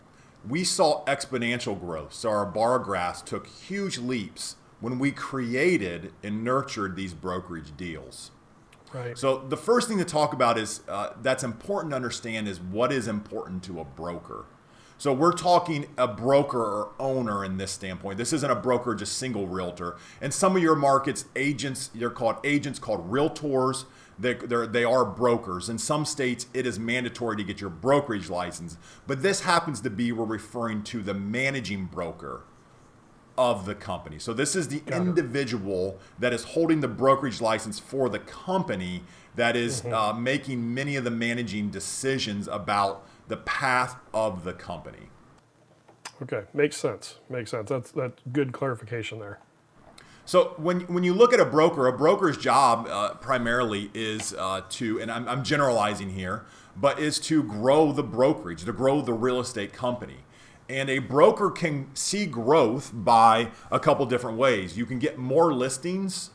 we 0.47 0.63
saw 0.63 1.03
exponential 1.05 1.79
growth. 1.79 2.13
So 2.13 2.29
our 2.29 2.45
bar 2.45 2.79
graphs 2.79 3.21
took 3.21 3.47
huge 3.47 3.97
leaps 3.97 4.55
when 4.79 4.99
we 4.99 5.11
created 5.11 6.13
and 6.23 6.43
nurtured 6.43 6.95
these 6.95 7.13
brokerage 7.13 7.75
deals. 7.77 8.31
Right. 8.93 9.17
So 9.17 9.39
the 9.39 9.57
first 9.57 9.87
thing 9.87 9.97
to 9.97 10.05
talk 10.05 10.33
about 10.33 10.57
is 10.57 10.81
uh, 10.87 11.13
that's 11.21 11.43
important 11.43 11.91
to 11.91 11.95
understand 11.95 12.47
is 12.47 12.59
what 12.59 12.91
is 12.91 13.07
important 13.07 13.63
to 13.63 13.79
a 13.79 13.85
broker. 13.85 14.45
So 14.97 15.11
we're 15.13 15.33
talking 15.33 15.87
a 15.97 16.07
broker 16.07 16.61
or 16.61 16.91
owner 16.99 17.43
in 17.43 17.57
this 17.57 17.71
standpoint. 17.71 18.17
This 18.17 18.33
isn't 18.33 18.49
a 18.49 18.55
broker, 18.55 18.95
just 18.95 19.17
single 19.17 19.47
realtor. 19.47 19.97
And 20.21 20.33
some 20.33 20.55
of 20.55 20.61
your 20.61 20.75
markets, 20.75 21.25
agents, 21.35 21.89
they're 21.93 22.09
called 22.09 22.37
agents 22.43 22.79
called 22.79 23.09
realtors. 23.11 23.85
They, 24.17 24.33
they 24.33 24.83
are 24.83 25.05
brokers. 25.05 25.69
In 25.69 25.77
some 25.77 26.05
states, 26.05 26.45
it 26.53 26.67
is 26.67 26.77
mandatory 26.77 27.35
to 27.37 27.43
get 27.43 27.59
your 27.59 27.71
brokerage 27.71 28.29
license. 28.29 28.77
But 29.07 29.21
this 29.23 29.41
happens 29.41 29.81
to 29.81 29.89
be, 29.89 30.11
we're 30.11 30.25
referring 30.25 30.83
to 30.83 31.01
the 31.01 31.13
managing 31.13 31.85
broker 31.85 32.43
of 33.37 33.65
the 33.65 33.75
company. 33.75 34.19
So 34.19 34.33
this 34.33 34.55
is 34.55 34.67
the 34.67 34.79
Got 34.81 35.01
individual 35.01 35.89
it. 35.89 36.21
that 36.21 36.33
is 36.33 36.43
holding 36.43 36.81
the 36.81 36.87
brokerage 36.87 37.41
license 37.41 37.79
for 37.79 38.07
the 38.07 38.19
company 38.19 39.03
that 39.35 39.55
is, 39.55 39.81
mm-hmm. 39.81 39.93
uh, 39.93 40.13
making 40.13 40.73
many 40.73 40.95
of 40.95 41.03
the 41.03 41.11
managing 41.11 41.69
decisions 41.71 42.47
about 42.47 43.03
the 43.27 43.37
path 43.37 43.97
of 44.13 44.43
the 44.43 44.53
company. 44.53 45.09
Okay, 46.21 46.43
makes 46.53 46.77
sense. 46.77 47.19
Makes 47.29 47.51
sense. 47.51 47.69
That's 47.69 47.91
that's 47.91 48.21
good 48.31 48.51
clarification 48.53 49.19
there. 49.19 49.39
So 50.25 50.53
when 50.57 50.81
when 50.81 51.03
you 51.03 51.13
look 51.13 51.33
at 51.33 51.39
a 51.39 51.45
broker, 51.45 51.87
a 51.87 51.97
broker's 51.97 52.37
job 52.37 52.87
uh, 52.89 53.15
primarily 53.15 53.91
is 53.93 54.33
uh, 54.37 54.61
to, 54.69 55.01
and 55.01 55.11
I'm, 55.11 55.27
I'm 55.27 55.43
generalizing 55.43 56.11
here, 56.11 56.45
but 56.75 56.99
is 56.99 57.19
to 57.21 57.43
grow 57.43 57.91
the 57.91 58.03
brokerage, 58.03 58.63
to 58.63 58.73
grow 58.73 59.01
the 59.01 59.13
real 59.13 59.39
estate 59.39 59.73
company. 59.73 60.19
And 60.69 60.89
a 60.89 60.99
broker 60.99 61.51
can 61.51 61.93
see 61.93 62.25
growth 62.25 62.91
by 62.93 63.51
a 63.69 63.79
couple 63.79 64.05
different 64.05 64.37
ways. 64.37 64.77
You 64.77 64.85
can 64.85 64.97
get 64.97 65.17
more 65.17 65.53
listings, 65.53 66.29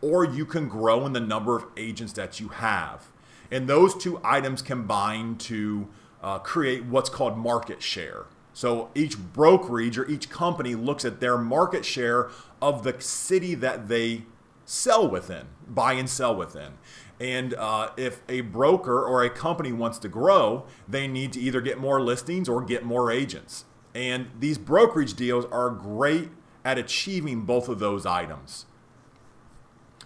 or 0.00 0.24
you 0.24 0.46
can 0.46 0.68
grow 0.68 1.04
in 1.06 1.12
the 1.12 1.20
number 1.20 1.56
of 1.56 1.66
agents 1.76 2.12
that 2.12 2.38
you 2.38 2.48
have. 2.48 3.10
And 3.50 3.68
those 3.68 3.96
two 3.96 4.20
items 4.24 4.62
combine 4.62 5.36
to 5.38 5.88
uh, 6.22 6.38
create 6.38 6.84
what's 6.84 7.08
called 7.08 7.36
market 7.36 7.82
share. 7.82 8.26
So 8.52 8.90
each 8.94 9.18
brokerage 9.18 9.98
or 9.98 10.08
each 10.08 10.30
company 10.30 10.74
looks 10.74 11.04
at 11.04 11.20
their 11.20 11.36
market 11.36 11.84
share 11.84 12.30
of 12.62 12.84
the 12.84 12.98
city 13.00 13.54
that 13.54 13.88
they 13.88 14.22
sell 14.64 15.08
within, 15.08 15.46
buy 15.68 15.92
and 15.92 16.08
sell 16.08 16.34
within. 16.34 16.72
And 17.20 17.54
uh, 17.54 17.90
if 17.96 18.22
a 18.28 18.40
broker 18.42 19.02
or 19.04 19.22
a 19.22 19.30
company 19.30 19.72
wants 19.72 19.98
to 20.00 20.08
grow, 20.08 20.66
they 20.88 21.06
need 21.06 21.32
to 21.34 21.40
either 21.40 21.60
get 21.60 21.78
more 21.78 22.00
listings 22.00 22.48
or 22.48 22.62
get 22.62 22.84
more 22.84 23.10
agents. 23.10 23.64
And 23.94 24.28
these 24.38 24.58
brokerage 24.58 25.14
deals 25.14 25.46
are 25.46 25.70
great 25.70 26.30
at 26.64 26.78
achieving 26.78 27.42
both 27.42 27.68
of 27.68 27.78
those 27.78 28.04
items. 28.04 28.66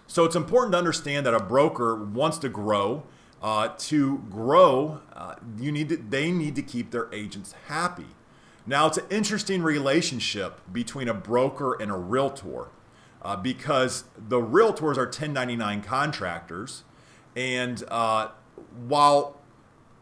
So 0.07 0.25
it's 0.25 0.35
important 0.35 0.73
to 0.73 0.77
understand 0.77 1.25
that 1.25 1.33
a 1.33 1.39
broker 1.39 1.95
wants 1.95 2.37
to 2.39 2.49
grow. 2.49 3.03
Uh, 3.41 3.69
to 3.77 4.19
grow, 4.29 5.01
uh, 5.15 5.33
you 5.57 5.71
need 5.71 5.89
to, 5.89 5.97
they 5.97 6.31
need 6.31 6.55
to 6.55 6.61
keep 6.61 6.91
their 6.91 7.11
agents 7.11 7.55
happy. 7.67 8.05
Now 8.67 8.87
it's 8.87 8.97
an 8.97 9.05
interesting 9.09 9.63
relationship 9.63 10.61
between 10.71 11.07
a 11.07 11.13
broker 11.13 11.73
and 11.73 11.89
a 11.89 11.95
realtor 11.95 12.67
uh, 13.21 13.35
because 13.35 14.05
the 14.17 14.39
realtors 14.39 14.97
are 14.97 15.05
1099 15.05 15.81
contractors, 15.81 16.83
and 17.35 17.83
uh, 17.87 18.29
while 18.87 19.37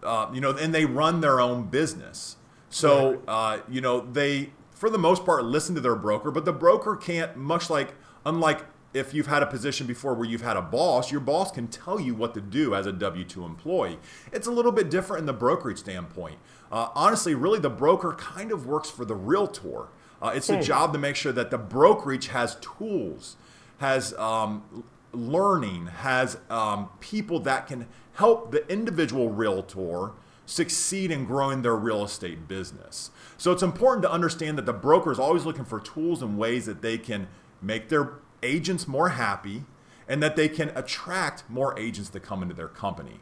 uh, 0.03 0.29
you 0.33 0.39
know, 0.39 0.51
and 0.51 0.73
they 0.73 0.85
run 0.85 1.21
their 1.21 1.39
own 1.39 1.63
business. 1.63 2.37
So 2.69 3.21
uh, 3.27 3.59
you 3.69 3.81
know, 3.81 4.01
they 4.01 4.51
for 4.71 4.89
the 4.89 4.97
most 4.97 5.25
part 5.25 5.43
listen 5.43 5.75
to 5.75 5.81
their 5.81 5.95
broker, 5.95 6.31
but 6.31 6.45
the 6.45 6.53
broker 6.53 6.95
can't 6.95 7.35
much 7.35 7.69
like 7.69 7.93
unlike 8.25 8.65
if 8.93 9.13
you've 9.13 9.27
had 9.27 9.43
a 9.43 9.45
position 9.45 9.85
before 9.85 10.13
where 10.13 10.27
you've 10.27 10.41
had 10.41 10.57
a 10.57 10.61
boss, 10.61 11.11
your 11.11 11.21
boss 11.21 11.51
can 11.51 11.67
tell 11.67 11.99
you 11.99 12.15
what 12.15 12.33
to 12.33 12.41
do 12.41 12.73
as 12.73 12.85
a 12.85 12.91
W 12.91 13.23
2 13.23 13.45
employee. 13.45 13.99
It's 14.31 14.47
a 14.47 14.51
little 14.51 14.71
bit 14.71 14.89
different 14.89 15.21
in 15.21 15.25
the 15.25 15.33
brokerage 15.33 15.77
standpoint. 15.77 16.39
Uh, 16.71 16.89
honestly, 16.95 17.35
really, 17.35 17.59
the 17.59 17.69
broker 17.69 18.13
kind 18.13 18.51
of 18.51 18.65
works 18.65 18.89
for 18.89 19.05
the 19.05 19.15
realtor. 19.15 19.87
Uh, 20.21 20.31
it's 20.35 20.49
a 20.49 20.55
hmm. 20.55 20.61
job 20.61 20.93
to 20.93 20.99
make 20.99 21.15
sure 21.15 21.31
that 21.31 21.51
the 21.51 21.57
brokerage 21.57 22.27
has 22.27 22.55
tools, 22.55 23.37
has 23.77 24.13
um, 24.15 24.83
learning, 25.13 25.87
has 25.87 26.37
um, 26.49 26.89
people 26.99 27.39
that 27.41 27.67
can 27.67 27.87
help 28.13 28.51
the 28.51 28.67
individual 28.71 29.29
realtor 29.29 30.11
succeed 30.45 31.11
in 31.11 31.25
growing 31.25 31.61
their 31.61 31.75
real 31.75 32.03
estate 32.03 32.47
business. 32.47 33.11
So 33.37 33.51
it's 33.51 33.61
important 33.61 34.01
to 34.03 34.11
understand 34.11 34.57
that 34.57 34.65
the 34.65 34.73
broker 34.73 35.11
is 35.11 35.19
always 35.19 35.45
looking 35.45 35.63
for 35.63 35.79
tools 35.79 36.23
and 36.23 36.37
ways 36.37 36.65
that 36.65 36.81
they 36.81 36.97
can 36.97 37.27
make 37.61 37.89
their 37.89 38.13
agents 38.43 38.87
more 38.87 39.09
happy 39.09 39.63
and 40.07 40.23
that 40.23 40.35
they 40.35 40.49
can 40.49 40.69
attract 40.75 41.49
more 41.49 41.77
agents 41.77 42.09
to 42.09 42.19
come 42.19 42.41
into 42.41 42.55
their 42.55 42.67
company. 42.67 43.19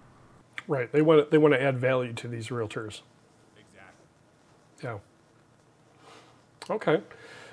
Right. 0.68 0.92
They 0.92 1.02
want 1.02 1.26
to, 1.26 1.32
they 1.32 1.38
want 1.38 1.54
to 1.54 1.62
add 1.62 1.78
value 1.78 2.14
to 2.14 2.28
these 2.28 2.48
realtors. 2.48 3.02
Exactly. 3.58 4.06
Yeah. 4.84 4.98
Okay. 6.70 7.02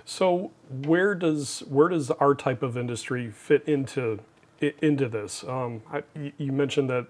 So 0.04 0.50
where 0.68 1.14
does 1.14 1.60
where 1.60 1.88
does 1.88 2.10
our 2.12 2.34
type 2.34 2.62
of 2.62 2.76
industry 2.76 3.30
fit 3.30 3.66
into 3.66 4.20
into 4.60 5.08
this? 5.08 5.44
Um, 5.44 5.82
I, 5.90 6.02
you 6.38 6.52
mentioned 6.52 6.90
that 6.90 7.06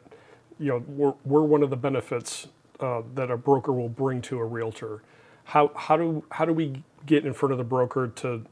you 0.58 0.68
know 0.68 0.84
we're, 0.86 1.14
we're 1.24 1.42
one 1.42 1.62
of 1.62 1.70
the 1.70 1.76
benefits 1.76 2.48
uh, 2.80 3.02
that 3.14 3.30
a 3.30 3.36
broker 3.36 3.72
will 3.72 3.88
bring 3.88 4.20
to 4.22 4.38
a 4.38 4.44
realtor. 4.44 5.02
How 5.44 5.72
how 5.74 5.96
do 5.96 6.24
how 6.30 6.44
do 6.44 6.52
we 6.52 6.84
get 7.04 7.26
in 7.26 7.32
front 7.32 7.52
of 7.52 7.58
the 7.58 7.64
broker 7.64 8.08
to 8.08 8.44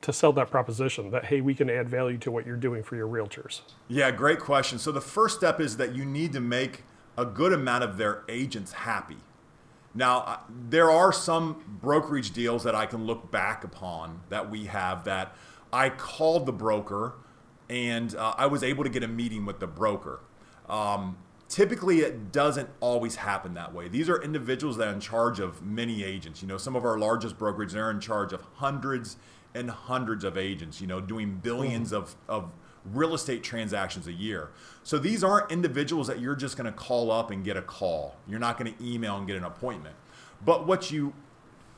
to 0.00 0.12
sell 0.12 0.32
that 0.32 0.50
proposition 0.50 1.10
that 1.10 1.24
hey 1.26 1.40
we 1.40 1.54
can 1.54 1.68
add 1.68 1.88
value 1.88 2.18
to 2.18 2.30
what 2.30 2.46
you're 2.46 2.56
doing 2.56 2.82
for 2.82 2.96
your 2.96 3.08
realtors? 3.08 3.62
Yeah, 3.88 4.10
great 4.10 4.38
question. 4.38 4.78
So 4.78 4.92
the 4.92 5.00
first 5.00 5.36
step 5.36 5.60
is 5.60 5.76
that 5.76 5.94
you 5.94 6.04
need 6.04 6.32
to 6.32 6.40
make 6.40 6.84
a 7.16 7.24
good 7.24 7.52
amount 7.52 7.84
of 7.84 7.96
their 7.96 8.22
agents 8.28 8.72
happy. 8.72 9.16
Now, 9.94 10.42
there 10.48 10.90
are 10.90 11.12
some 11.12 11.78
brokerage 11.82 12.30
deals 12.30 12.62
that 12.62 12.74
I 12.74 12.86
can 12.86 13.04
look 13.04 13.32
back 13.32 13.64
upon 13.64 14.20
that 14.28 14.48
we 14.48 14.66
have 14.66 15.04
that 15.04 15.34
I 15.72 15.90
called 15.90 16.46
the 16.46 16.52
broker 16.52 17.14
and 17.68 18.14
uh, 18.14 18.34
I 18.38 18.46
was 18.46 18.62
able 18.62 18.84
to 18.84 18.90
get 18.90 19.02
a 19.02 19.08
meeting 19.08 19.44
with 19.44 19.58
the 19.60 19.66
broker. 19.66 20.20
Um, 20.68 21.18
typically, 21.48 22.00
it 22.00 22.32
doesn't 22.32 22.68
always 22.80 23.16
happen 23.16 23.54
that 23.54 23.74
way. 23.74 23.88
These 23.88 24.08
are 24.08 24.22
individuals 24.22 24.76
that 24.76 24.88
are 24.88 24.92
in 24.92 25.00
charge 25.00 25.40
of 25.40 25.62
many 25.62 26.04
agents. 26.04 26.42
You 26.42 26.48
know, 26.48 26.58
some 26.58 26.76
of 26.76 26.84
our 26.84 26.98
largest 26.98 27.38
brokerages 27.38 27.74
are 27.74 27.90
in 27.90 28.00
charge 28.00 28.32
of 28.32 28.42
hundreds 28.54 29.16
and 29.58 29.70
hundreds 29.70 30.24
of 30.24 30.38
agents, 30.38 30.80
you 30.80 30.86
know, 30.86 31.00
doing 31.00 31.36
billions 31.42 31.92
of, 31.92 32.16
of 32.28 32.50
real 32.84 33.14
estate 33.14 33.42
transactions 33.42 34.06
a 34.06 34.12
year. 34.12 34.50
So 34.82 34.98
these 34.98 35.22
aren't 35.22 35.50
individuals 35.50 36.06
that 36.06 36.20
you're 36.20 36.36
just 36.36 36.56
going 36.56 36.66
to 36.66 36.72
call 36.72 37.10
up 37.10 37.30
and 37.30 37.44
get 37.44 37.56
a 37.56 37.62
call. 37.62 38.16
You're 38.26 38.38
not 38.38 38.58
going 38.58 38.72
to 38.72 38.84
email 38.84 39.16
and 39.16 39.26
get 39.26 39.36
an 39.36 39.44
appointment. 39.44 39.96
But 40.44 40.66
what 40.66 40.90
you 40.90 41.14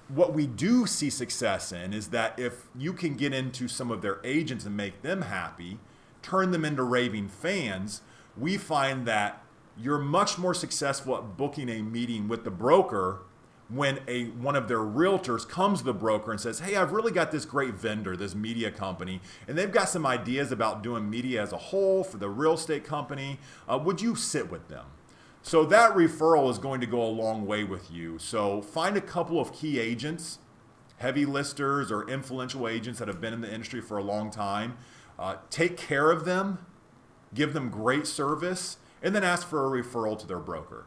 what 0.09 0.35
we 0.35 0.45
do 0.45 0.87
see 0.87 1.09
success 1.09 1.71
in 1.71 1.93
is 1.93 2.09
that 2.09 2.37
if 2.37 2.67
you 2.77 2.93
can 2.93 3.15
get 3.15 3.33
into 3.33 3.69
some 3.69 3.93
of 3.93 4.03
their 4.03 4.19
agents 4.25 4.65
and 4.65 4.77
make 4.77 5.03
them 5.03 5.23
happy, 5.23 5.79
turn 6.21 6.51
them 6.51 6.65
into 6.65 6.83
raving 6.83 7.29
fans, 7.29 8.03
we 8.37 8.57
find 8.57 9.07
that 9.07 9.41
you're 9.79 9.99
much 9.99 10.37
more 10.37 10.53
successful 10.53 11.17
at 11.17 11.37
booking 11.37 11.69
a 11.69 11.81
meeting 11.81 12.27
with 12.27 12.43
the 12.43 12.51
broker 12.51 13.21
when 13.73 14.00
a 14.09 14.25
one 14.25 14.57
of 14.57 14.69
their 14.69 14.79
realtors 14.79 15.49
comes 15.49 15.81
to 15.81 15.85
the 15.85 15.95
broker 15.95 16.31
and 16.31 16.41
says, 16.41 16.61
"Hey, 16.61 16.77
I've 16.77 16.93
really 16.93 17.12
got 17.12 17.31
this 17.31 17.45
great 17.45 17.75
vendor, 17.75 18.17
this 18.17 18.35
media 18.35 18.71
company, 18.71 19.21
and 19.47 19.57
they've 19.57 19.71
got 19.71 19.89
some 19.89 20.05
ideas 20.05 20.50
about 20.50 20.83
doing 20.83 21.09
media 21.09 21.43
as 21.43 21.53
a 21.53 21.57
whole 21.57 22.03
for 22.03 22.17
the 22.19 22.29
real 22.29 22.55
estate 22.55 22.85
company. 22.85 23.39
Uh, 23.69 23.79
would 23.79 24.00
you 24.00 24.15
sit 24.17 24.50
with 24.50 24.69
them?" 24.69 24.87
So 25.43 25.65
that 25.67 25.95
referral 25.95 26.50
is 26.50 26.59
going 26.59 26.81
to 26.81 26.87
go 26.87 27.03
a 27.03 27.09
long 27.09 27.47
way 27.47 27.65
with 27.65 27.91
you. 27.91 28.19
So 28.19 28.61
find 28.61 28.97
a 28.97 29.00
couple 29.00 29.41
of 29.41 29.53
key 29.53 29.79
agents, 29.79 30.39
heavy 30.99 31.25
listers 31.25 31.91
or 31.91 32.09
influential 32.09 32.69
agents 32.69 32.99
that 32.99 33.09
have 33.09 33.21
been 33.21 33.33
in 33.33 33.41
the 33.41 33.53
industry 33.53 33.81
for 33.81 33.97
a 33.97 34.03
long 34.03 34.31
time. 34.31 34.77
Uh, 35.19 35.37
take 35.49 35.77
care 35.77 36.11
of 36.11 36.25
them, 36.25 36.67
give 37.33 37.55
them 37.55 37.71
great 37.71 38.07
service, 38.07 38.77
and 39.03 39.15
then 39.15 39.25
ask 39.25 39.47
for 39.47 39.65
a 39.67 39.83
referral 39.83 40.19
to 40.19 40.27
their 40.27 40.39
broker. 40.39 40.87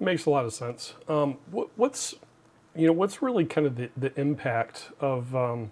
Makes 0.00 0.24
a 0.24 0.30
lot 0.30 0.46
of 0.46 0.54
sense. 0.54 0.94
Um, 1.08 1.36
what, 1.50 1.68
what's 1.76 2.14
you 2.74 2.86
know 2.86 2.92
what's 2.92 3.20
really 3.20 3.44
kind 3.44 3.66
of 3.66 3.76
the, 3.76 3.90
the 3.96 4.18
impact 4.18 4.90
of 4.98 5.36
um, 5.36 5.70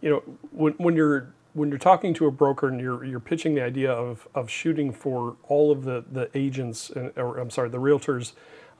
you 0.00 0.08
know 0.08 0.22
when, 0.52 0.74
when 0.74 0.94
you're 0.94 1.34
when 1.54 1.68
you're 1.68 1.78
talking 1.78 2.14
to 2.14 2.26
a 2.26 2.30
broker 2.30 2.68
and 2.68 2.80
you're 2.80 3.04
you're 3.04 3.20
pitching 3.20 3.54
the 3.54 3.62
idea 3.62 3.90
of, 3.90 4.28
of 4.34 4.48
shooting 4.48 4.92
for 4.92 5.36
all 5.48 5.72
of 5.72 5.84
the 5.84 6.04
the 6.10 6.30
agents 6.32 6.90
and, 6.90 7.12
or 7.16 7.38
I'm 7.38 7.50
sorry 7.50 7.68
the 7.70 7.78
realtors 7.78 8.32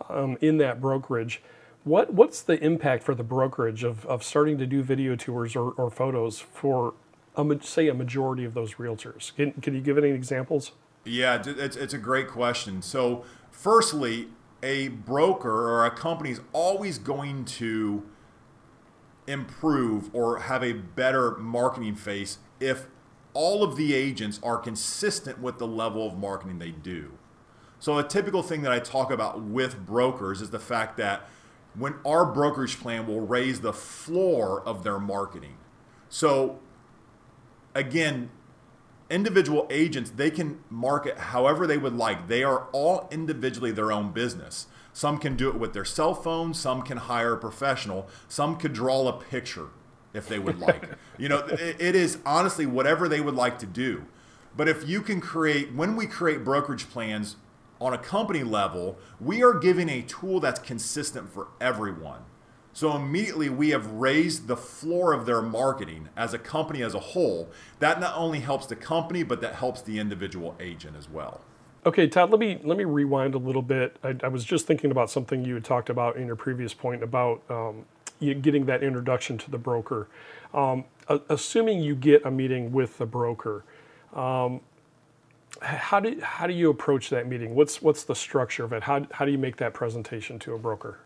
um, 0.09 0.39
in 0.41 0.59
that 0.59 0.81
brokerage, 0.81 1.43
what 1.85 2.12
what's 2.12 2.41
the 2.41 2.62
impact 2.62 3.03
for 3.03 3.15
the 3.15 3.25
brokerage 3.25 3.83
of, 3.83 4.07
of 4.07 4.23
starting 4.23 4.59
to 4.59 4.67
do 4.67 4.83
video 4.83 5.17
tours 5.17 5.57
or, 5.57 5.73
or 5.73 5.91
photos 5.91 6.39
for 6.39 6.95
a, 7.37 7.59
say 7.62 7.89
a 7.89 7.95
majority 7.95 8.45
of 8.45 8.55
those 8.55 8.75
realtors? 8.75 9.35
Can, 9.35 9.53
can 9.53 9.75
you 9.75 9.81
give 9.81 9.99
any 9.99 10.11
examples? 10.11 10.73
Yeah, 11.05 11.43
it's, 11.45 11.77
it's 11.77 11.95
a 11.95 11.99
great 11.99 12.29
question. 12.29 12.83
So 12.83 13.25
firstly, 13.50 14.29
a 14.62 14.88
broker 14.88 15.50
or 15.50 15.87
a 15.87 15.90
company 15.90 16.31
is 16.31 16.40
always 16.52 16.99
going 16.99 17.45
to 17.45 18.05
improve 19.26 20.14
or 20.14 20.40
have 20.40 20.62
a 20.62 20.73
better 20.73 21.37
marketing 21.37 21.95
face 21.95 22.38
if 22.59 22.87
all 23.33 23.62
of 23.62 23.76
the 23.76 23.95
agents 23.95 24.40
are 24.43 24.59
consistent 24.59 25.40
with 25.40 25.59
the 25.59 25.67
level 25.67 26.07
of 26.07 26.19
marketing 26.19 26.59
they 26.59 26.71
do. 26.71 27.12
So, 27.79 27.97
a 27.97 28.05
typical 28.05 28.43
thing 28.43 28.62
that 28.62 28.73
I 28.73 28.79
talk 28.79 29.11
about 29.11 29.43
with 29.43 29.87
brokers 29.87 30.43
is 30.43 30.50
the 30.50 30.59
fact 30.59 30.97
that 30.99 31.26
when 31.75 31.95
our 32.05 32.26
brokerage 32.26 32.79
plan 32.79 33.07
will 33.07 33.21
raise 33.21 33.61
the 33.61 33.73
floor 33.73 34.62
of 34.67 34.83
their 34.83 34.99
marketing. 34.99 35.57
So, 36.09 36.59
again, 37.75 38.31
individual 39.11 39.67
agents, 39.71 40.11
they 40.11 40.31
can 40.31 40.61
market 40.71 41.19
however 41.19 41.67
they 41.67 41.76
would 41.76 41.95
like. 41.95 42.29
They 42.29 42.43
are 42.43 42.69
all 42.73 43.09
individually 43.11 43.73
their 43.73 43.93
own 43.93 44.12
business. 44.12 44.67
Some 44.93 45.19
can 45.19 45.37
do 45.37 45.49
it 45.49 45.57
with 45.59 45.73
their 45.73 45.85
cell 45.85 46.14
phone, 46.14 46.55
some 46.55 46.83
can 46.83 46.99
hire 46.99 47.35
a 47.35 47.38
professional, 47.38 48.09
some 48.29 48.57
could 48.57 48.73
draw 48.73 49.07
a 49.09 49.12
picture 49.12 49.69
if 50.12 50.29
they 50.29 50.38
would 50.38 50.59
like. 50.59 50.88
you 51.19 51.29
know, 51.29 51.45
it, 51.49 51.95
is 51.95 52.19
honestly 52.26 52.67
whatever 52.67 53.09
they 53.09 53.21
would 53.21 53.35
like 53.35 53.59
to 53.61 53.67
do. 53.67 54.05
But 54.57 54.69
if 54.69 54.88
you 54.88 55.00
can 55.00 55.21
create, 55.21 55.73
when 55.75 55.95
we 55.95 56.07
create 56.07 56.45
brokerage 56.45 56.90
plans 56.90 57.37
on 57.81 57.95
a 57.95 57.99
company 57.99 58.43
level, 58.43 58.99
we 59.21 59.43
are 59.43 59.55
giving 59.55 59.88
a 59.88 60.02
tool 60.02 60.40
that's 60.40 60.59
consistent 60.59 61.33
for 61.33 61.49
everyone. 61.61 62.23
So 62.73 62.95
immediately 62.97 63.49
we 63.49 63.71
have 63.71 63.87
raised 63.91 64.47
the 64.47 64.57
floor 64.57 65.12
of 65.12 65.27
their 65.27 65.43
marketing 65.43 66.09
as 66.17 66.33
a 66.33 66.39
company 66.39 66.83
as 66.83 66.95
a 66.95 67.00
whole. 67.00 67.49
That 67.81 68.00
not 68.00 68.17
only 68.17 68.41
helps 68.41 68.67
the 68.67 68.77
company, 68.77 69.23
but 69.23 69.41
that 69.41 69.57
helps 69.57 69.83
the 69.83 69.99
individual 69.99 70.57
agent 70.61 70.97
as 70.97 71.09
well. 71.09 71.41
Okay, 71.85 72.07
Todd, 72.07 72.31
let 72.31 72.39
me 72.39 72.61
let 72.62 72.77
me 72.77 72.85
rewind 72.85 73.35
a 73.35 73.39
little 73.39 73.62
bit. 73.62 73.97
I, 74.05 74.15
I 74.23 74.29
was 74.29 74.45
just 74.45 74.67
thinking 74.67 74.91
about 74.91 75.11
something 75.11 75.45
you 75.45 75.55
had 75.55 75.65
talked 75.65 75.89
about 75.89 76.17
in 76.17 76.27
your 76.27 76.37
previous 76.37 76.75
point 76.75 77.03
about 77.03 77.43
um, 77.49 77.87
getting 78.21 78.67
that 78.67 78.83
introduction 78.83 79.39
to 79.39 79.50
the 79.50 79.59
broker. 79.59 80.07
Um, 80.53 80.85
assuming 81.29 81.81
you 81.81 81.95
get 81.95 82.25
a 82.27 82.31
meeting 82.31 82.71
with 82.71 82.99
the 82.99 83.07
broker, 83.07 83.65
um, 84.12 84.61
how 85.62 86.00
do 86.00 86.21
how 86.21 86.47
do 86.47 86.53
you 86.53 86.69
approach 86.71 87.09
that 87.11 87.27
meeting? 87.27 87.55
What's 87.55 87.81
what's 87.81 88.05
the 88.05 88.15
structure 88.15 88.65
of 88.65 88.73
it? 88.75 88.83
How 88.83 89.07
how 89.12 89.25
do 89.25 89.33
you 89.33 89.39
make 89.39 89.57
that 89.57 89.73
presentation 89.73 90.39
to 90.41 90.55
a 90.55 90.59
broker? 90.59 90.99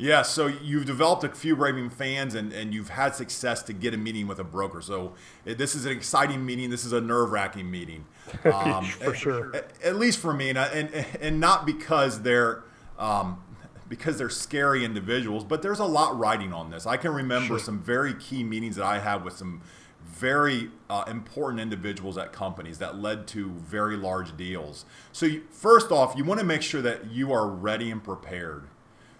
Yeah, 0.00 0.22
so 0.22 0.46
you've 0.46 0.86
developed 0.86 1.24
a 1.24 1.28
few 1.28 1.54
raving 1.54 1.90
fans 1.90 2.34
and, 2.34 2.54
and 2.54 2.72
you've 2.72 2.88
had 2.88 3.14
success 3.14 3.62
to 3.64 3.74
get 3.74 3.92
a 3.92 3.98
meeting 3.98 4.26
with 4.26 4.38
a 4.38 4.44
broker. 4.44 4.80
So 4.80 5.12
this 5.44 5.74
is 5.74 5.84
an 5.84 5.92
exciting 5.92 6.44
meeting. 6.44 6.70
This 6.70 6.86
is 6.86 6.94
a 6.94 7.02
nerve 7.02 7.30
wracking 7.30 7.70
meeting. 7.70 8.06
Um, 8.44 8.84
for 8.84 9.14
sure. 9.14 9.54
At, 9.54 9.72
at, 9.82 9.96
least 9.96 10.18
for 10.18 10.32
me. 10.32 10.50
And, 10.50 10.58
and, 10.58 11.06
and 11.20 11.40
not 11.40 11.66
because 11.66 12.22
they're, 12.22 12.62
um, 12.98 13.42
because 13.88 14.18
they're 14.18 14.30
scary 14.30 14.84
individuals, 14.84 15.44
but 15.44 15.62
there's 15.62 15.80
a 15.80 15.84
lot 15.84 16.16
riding 16.18 16.52
on 16.52 16.70
this. 16.70 16.86
I 16.86 16.96
can 16.96 17.12
remember 17.12 17.48
sure. 17.48 17.58
some 17.58 17.82
very 17.82 18.14
key 18.14 18.44
meetings 18.44 18.76
that 18.76 18.84
I 18.84 19.00
had 19.00 19.24
with 19.24 19.36
some 19.36 19.62
very 20.06 20.70
uh, 20.88 21.04
important 21.08 21.60
individuals 21.60 22.16
at 22.16 22.32
companies 22.32 22.78
that 22.78 22.96
led 22.98 23.26
to 23.28 23.50
very 23.50 23.96
large 23.96 24.36
deals. 24.36 24.84
So, 25.12 25.26
you, 25.26 25.42
first 25.50 25.90
off, 25.90 26.14
you 26.16 26.24
want 26.24 26.40
to 26.40 26.46
make 26.46 26.62
sure 26.62 26.82
that 26.82 27.10
you 27.10 27.32
are 27.32 27.48
ready 27.48 27.90
and 27.90 28.02
prepared 28.02 28.68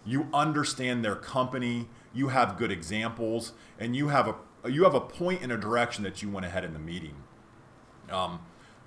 you 0.05 0.29
understand 0.33 1.05
their 1.05 1.17
company, 1.17 1.89
you 2.13 2.29
have 2.29 2.57
good 2.57 2.73
examples, 2.73 3.53
and 3.79 3.95
you 3.95 4.09
have 4.09 4.29
a 4.29 4.35
you 4.69 4.85
have 4.85 4.95
a 4.95 5.01
point 5.01 5.43
and 5.43 5.51
a 5.51 5.57
direction 5.57 6.05
that 6.05 6.23
you 6.23 6.29
want 6.29 6.45
to 6.45 6.51
head 6.51 6.65
in 6.65 6.75
the 6.75 6.79
meeting. 6.79 7.15
Um, 8.11 8.41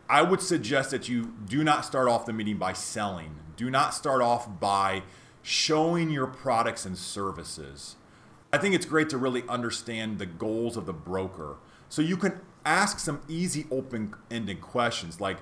I 0.08 0.22
would 0.22 0.42
suggest 0.42 0.92
that 0.92 1.10
you 1.10 1.34
do 1.48 1.64
not 1.64 1.86
start 1.86 2.08
off 2.08 2.26
the 2.26 2.34
meeting 2.34 2.58
by 2.58 2.74
selling. 2.74 3.36
Do 3.56 3.72
not 3.72 3.94
start 3.94 4.22
off 4.22 4.60
by 4.60 5.04
showing 5.42 6.10
your 6.12 6.28
products 6.28 6.86
and 6.86 6.98
services. 6.98 7.96
I 8.52 8.60
think 8.60 8.76
it's 8.76 8.86
great 8.86 9.10
to 9.10 9.18
really 9.18 9.44
understand 9.50 10.20
the 10.20 10.28
goals 10.28 10.78
of 10.78 10.86
the 10.86 10.94
broker. 10.94 11.56
So 11.90 12.02
you 12.02 12.18
can 12.18 12.40
ask 12.66 13.00
some 13.00 13.22
easy 13.28 13.66
open 13.72 14.14
ended 14.30 14.62
questions 14.62 15.20
like 15.20 15.40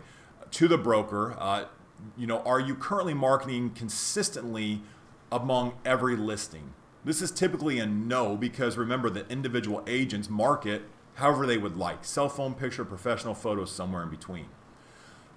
to 0.51 0.67
the 0.67 0.77
broker, 0.77 1.35
uh, 1.37 1.65
you 2.17 2.27
know, 2.27 2.39
are 2.39 2.59
you 2.59 2.75
currently 2.75 3.13
marketing 3.13 3.71
consistently 3.71 4.81
among 5.31 5.73
every 5.85 6.15
listing. 6.15 6.73
This 7.03 7.21
is 7.21 7.31
typically 7.31 7.79
a 7.79 7.85
no 7.85 8.35
because 8.35 8.77
remember 8.77 9.09
the 9.09 9.27
individual 9.27 9.83
agents 9.87 10.29
market 10.29 10.83
however 11.15 11.45
they 11.45 11.57
would 11.57 11.77
like 11.77 12.05
cell 12.05 12.29
phone 12.29 12.53
picture, 12.53 12.85
professional 12.85 13.33
photos, 13.33 13.71
somewhere 13.71 14.03
in 14.03 14.09
between. 14.09 14.47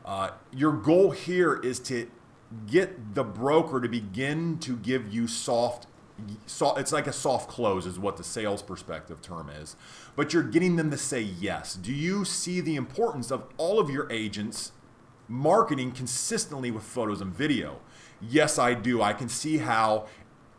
Uh, 0.05 0.31
your 0.53 0.73
goal 0.73 1.11
here 1.11 1.55
is 1.55 1.79
to 1.81 2.09
get 2.67 3.15
the 3.15 3.25
broker 3.25 3.81
to 3.81 3.89
begin 3.89 4.59
to 4.59 4.77
give 4.77 5.13
you 5.13 5.27
soft 5.27 5.87
so 6.47 6.77
it's 6.77 6.93
like 6.93 7.09
a 7.09 7.13
soft 7.13 7.49
close 7.49 7.87
is 7.87 7.99
what 7.99 8.17
the 8.17 8.23
sales 8.23 8.63
perspective 8.63 9.21
term 9.21 9.51
is 9.51 9.75
but 10.15 10.33
you're 10.33 10.45
getting 10.45 10.77
them 10.77 10.89
to 10.89 10.97
say 10.97 11.21
yes 11.21 11.75
do 11.75 11.93
you 11.93 12.25
see 12.25 12.61
the 12.61 12.77
importance 12.77 13.33
of 13.33 13.45
all 13.57 13.81
of 13.81 13.91
your 13.91 14.07
agents 14.13 14.71
marketing 15.27 15.91
consistently 15.91 16.71
with 16.71 16.85
photos 16.85 17.21
and 17.21 17.35
video 17.35 17.81
Yes, 18.29 18.59
I 18.59 18.75
do. 18.75 19.03
I 19.03 19.13
can 19.13 19.29
see 19.29 19.59
how. 19.59 20.07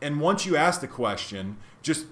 And 0.02 0.20
once 0.20 0.46
you 0.46 0.56
ask 0.56 0.82
the 0.82 0.88
question, 0.88 1.58
just 1.82 2.06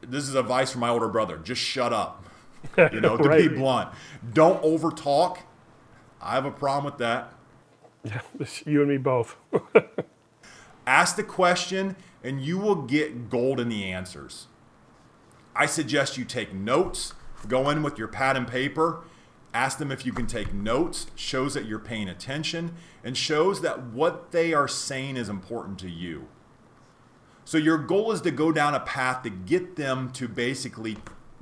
this 0.00 0.28
is 0.28 0.34
advice 0.34 0.72
from 0.72 0.80
my 0.80 0.88
older 0.88 1.08
brother 1.08 1.38
just 1.38 1.60
shut 1.60 1.92
up. 1.92 2.20
You 2.78 3.02
know, 3.02 3.18
to 3.18 3.28
right. 3.28 3.42
be 3.42 3.56
blunt. 3.56 3.90
Don't 4.32 4.58
over 4.64 4.90
talk. 4.90 5.40
I 6.18 6.32
have 6.32 6.46
a 6.46 6.50
problem 6.50 6.86
with 6.86 6.96
that. 6.96 7.34
Yeah, 8.02 8.20
you 8.66 8.80
and 8.80 8.90
me 8.90 8.96
both. 8.96 9.36
Ask 10.86 11.16
the 11.16 11.24
question, 11.24 11.94
and 12.22 12.40
you 12.40 12.58
will 12.58 12.76
get 12.76 13.28
gold 13.28 13.60
in 13.60 13.68
the 13.68 13.84
answers. 13.84 14.46
I 15.54 15.66
suggest 15.66 16.16
you 16.16 16.24
take 16.24 16.54
notes, 16.54 17.12
go 17.46 17.68
in 17.68 17.82
with 17.82 17.98
your 17.98 18.08
pad 18.08 18.34
and 18.34 18.48
paper, 18.48 19.02
Ask 19.54 19.78
them 19.78 19.92
if 19.92 20.04
you 20.04 20.12
can 20.12 20.26
take 20.26 20.52
notes, 20.52 21.06
shows 21.14 21.54
that 21.54 21.64
you're 21.64 21.78
paying 21.78 22.08
attention, 22.08 22.74
and 23.04 23.16
shows 23.16 23.60
that 23.60 23.84
what 23.84 24.32
they 24.32 24.52
are 24.52 24.66
saying 24.66 25.16
is 25.16 25.28
important 25.28 25.78
to 25.78 25.88
you. 25.88 26.26
So 27.44 27.56
your 27.56 27.78
goal 27.78 28.10
is 28.10 28.20
to 28.22 28.32
go 28.32 28.50
down 28.50 28.74
a 28.74 28.80
path 28.80 29.22
to 29.22 29.30
get 29.30 29.76
them 29.76 30.10
to 30.12 30.26
basically 30.26 30.96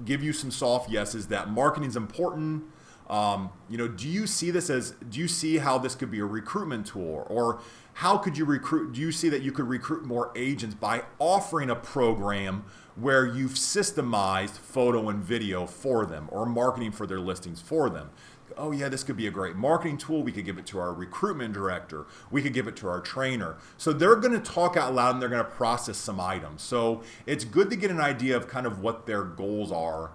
give 0.05 0.23
you 0.23 0.35
some 0.35 0.51
soft 0.51 0.91
yeses 0.91 1.29
that 1.29 1.49
marketing 1.49 1.89
is 1.89 1.97
important. 1.97 2.65
Um, 3.13 3.51
you 3.69 3.77
know, 3.77 3.89
do 3.89 4.09
you 4.09 4.27
see 4.27 4.51
this 4.51 4.71
as? 4.71 4.93
Do 5.09 5.21
you 5.21 5.29
see 5.29 5.59
how 5.59 5.77
this 5.77 5.95
could 5.95 6.11
be 6.11 6.21
a 6.21 6.25
recruitment 6.25 6.87
tool, 6.87 7.27
or 7.29 7.61
how 7.95 8.17
could 8.17 8.39
you 8.39 8.47
recruit? 8.47 8.95
Do 8.95 9.01
you 9.01 9.13
see 9.13 9.29
that 9.29 9.43
you 9.43 9.53
could 9.53 9.69
recruit 9.69 10.05
more 10.05 10.33
agents 10.35 10.75
by 10.75 11.03
offering 11.19 11.69
a 11.69 11.77
program 11.77 12.65
where 12.97 13.27
you've 13.27 13.53
systemized 13.53 14.59
photo 14.59 15.09
and 15.09 15.23
video 15.23 15.67
for 15.67 16.05
them 16.05 16.29
or 16.31 16.47
marketing 16.47 16.93
for 16.93 17.07
their 17.07 17.21
listings 17.21 17.61
for 17.61 17.89
them. 17.89 18.11
Oh, 18.57 18.71
yeah, 18.71 18.91
this 18.91 19.03
could 19.03 19.17
be 19.17 19.27
a 19.27 19.31
great 19.31 19.57
marketing 19.57 19.97
tool. 19.97 20.23
We 20.23 20.31
could 20.31 20.45
give 20.45 20.59
it 20.59 20.67
to 20.67 20.79
our 20.79 20.93
recruitment 20.93 21.55
director. 21.55 22.05
We 22.31 22.43
could 22.43 22.53
give 22.53 22.69
it 22.69 22.77
to 22.77 22.89
our 22.89 23.01
trainer. 23.01 23.57
So 23.79 23.95
they're 23.95 24.17
going 24.17 24.39
to 24.39 24.53
talk 24.53 24.77
out 24.77 24.95
loud 24.95 25.15
and 25.15 25.23
they're 25.23 25.31
going 25.31 25.45
to 25.45 25.51
process 25.51 25.97
some 25.97 26.21
items. 26.21 26.61
So 26.61 27.03
it's 27.25 27.45
good 27.45 27.71
to 27.71 27.77
get 27.77 27.91
an 27.91 28.01
idea 28.01 28.37
of 28.37 28.49
kind 28.49 28.67
of 28.67 28.81
what 28.81 29.07
their 29.07 29.23
goals 29.23 29.73
are 29.73 30.11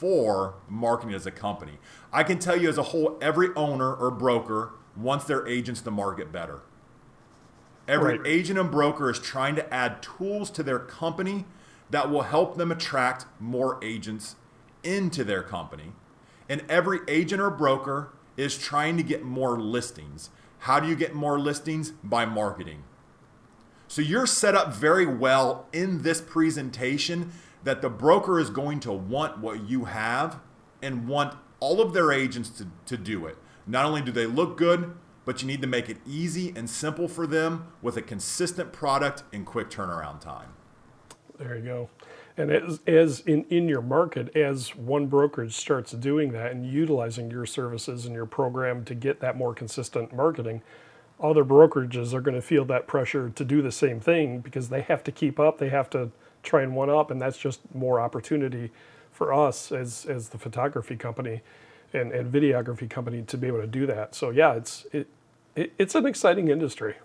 for 0.00 0.54
marketing 0.66 1.14
as 1.14 1.26
a 1.26 1.30
company. 1.30 1.74
I 2.10 2.22
can 2.22 2.38
tell 2.38 2.58
you 2.58 2.70
as 2.70 2.78
a 2.78 2.84
whole, 2.84 3.18
every 3.20 3.48
owner 3.54 3.94
or 3.94 4.10
broker 4.10 4.72
wants 4.96 5.26
their 5.26 5.46
agents 5.46 5.82
to 5.82 5.90
market 5.90 6.32
better. 6.32 6.62
Every 7.86 8.16
right. 8.16 8.26
agent 8.26 8.58
and 8.58 8.70
broker 8.70 9.10
is 9.10 9.18
trying 9.18 9.56
to 9.56 9.74
add 9.74 10.02
tools 10.02 10.50
to 10.52 10.62
their 10.62 10.78
company 10.78 11.44
that 11.90 12.10
will 12.10 12.22
help 12.22 12.56
them 12.56 12.72
attract 12.72 13.26
more 13.38 13.78
agents 13.84 14.36
into 14.82 15.22
their 15.22 15.42
company. 15.42 15.92
And 16.48 16.64
every 16.70 17.00
agent 17.06 17.42
or 17.42 17.50
broker 17.50 18.08
is 18.38 18.56
trying 18.56 18.96
to 18.96 19.02
get 19.02 19.22
more 19.22 19.60
listings. 19.60 20.30
How 20.60 20.80
do 20.80 20.88
you 20.88 20.96
get 20.96 21.14
more 21.14 21.38
listings? 21.38 21.90
By 22.02 22.24
marketing. 22.24 22.84
So 23.86 24.00
you're 24.00 24.26
set 24.26 24.54
up 24.54 24.72
very 24.72 25.04
well 25.04 25.66
in 25.74 26.02
this 26.02 26.22
presentation 26.22 27.32
that 27.64 27.82
the 27.82 27.90
broker 27.90 28.38
is 28.40 28.50
going 28.50 28.80
to 28.80 28.92
want 28.92 29.38
what 29.38 29.68
you 29.68 29.84
have 29.84 30.40
and 30.82 31.06
want 31.06 31.36
all 31.60 31.80
of 31.80 31.92
their 31.92 32.12
agents 32.12 32.48
to, 32.50 32.66
to 32.86 32.96
do 32.96 33.26
it. 33.26 33.36
Not 33.66 33.84
only 33.84 34.00
do 34.00 34.10
they 34.10 34.26
look 34.26 34.56
good, 34.56 34.94
but 35.24 35.42
you 35.42 35.46
need 35.46 35.60
to 35.60 35.68
make 35.68 35.88
it 35.88 35.98
easy 36.06 36.52
and 36.56 36.68
simple 36.68 37.06
for 37.06 37.26
them 37.26 37.66
with 37.82 37.96
a 37.96 38.02
consistent 38.02 38.72
product 38.72 39.22
and 39.32 39.44
quick 39.44 39.70
turnaround 39.70 40.20
time. 40.20 40.48
There 41.38 41.56
you 41.56 41.62
go. 41.62 41.90
And 42.36 42.50
as, 42.50 42.80
as 42.86 43.20
in, 43.20 43.44
in 43.44 43.68
your 43.68 43.82
market, 43.82 44.34
as 44.34 44.74
one 44.74 45.06
brokerage 45.06 45.54
starts 45.54 45.92
doing 45.92 46.32
that 46.32 46.52
and 46.52 46.66
utilizing 46.66 47.30
your 47.30 47.44
services 47.44 48.06
and 48.06 48.14
your 48.14 48.26
program 48.26 48.84
to 48.86 48.94
get 48.94 49.20
that 49.20 49.36
more 49.36 49.54
consistent 49.54 50.14
marketing, 50.14 50.62
other 51.20 51.44
brokerages 51.44 52.14
are 52.14 52.20
going 52.20 52.34
to 52.34 52.42
feel 52.42 52.64
that 52.64 52.86
pressure 52.86 53.28
to 53.30 53.44
do 53.44 53.60
the 53.60 53.72
same 53.72 54.00
thing 54.00 54.40
because 54.40 54.70
they 54.70 54.80
have 54.82 55.04
to 55.04 55.12
keep 55.12 55.38
up. 55.38 55.58
They 55.58 55.68
have 55.68 55.90
to 55.90 56.10
try 56.42 56.62
and 56.62 56.74
one 56.74 56.90
up, 56.90 57.10
and 57.10 57.20
that's 57.20 57.38
just 57.38 57.60
more 57.74 58.00
opportunity 58.00 58.70
for 59.12 59.32
us 59.32 59.72
as 59.72 60.06
as 60.06 60.30
the 60.30 60.38
photography 60.38 60.96
company 60.96 61.42
and, 61.92 62.12
and 62.12 62.32
videography 62.32 62.88
company 62.88 63.22
to 63.22 63.36
be 63.36 63.46
able 63.46 63.60
to 63.60 63.66
do 63.66 63.86
that. 63.86 64.14
So 64.14 64.30
yeah, 64.30 64.54
it's 64.54 64.86
it, 64.92 65.08
it 65.56 65.72
it's 65.78 65.94
an 65.94 66.06
exciting 66.06 66.48
industry. 66.48 66.96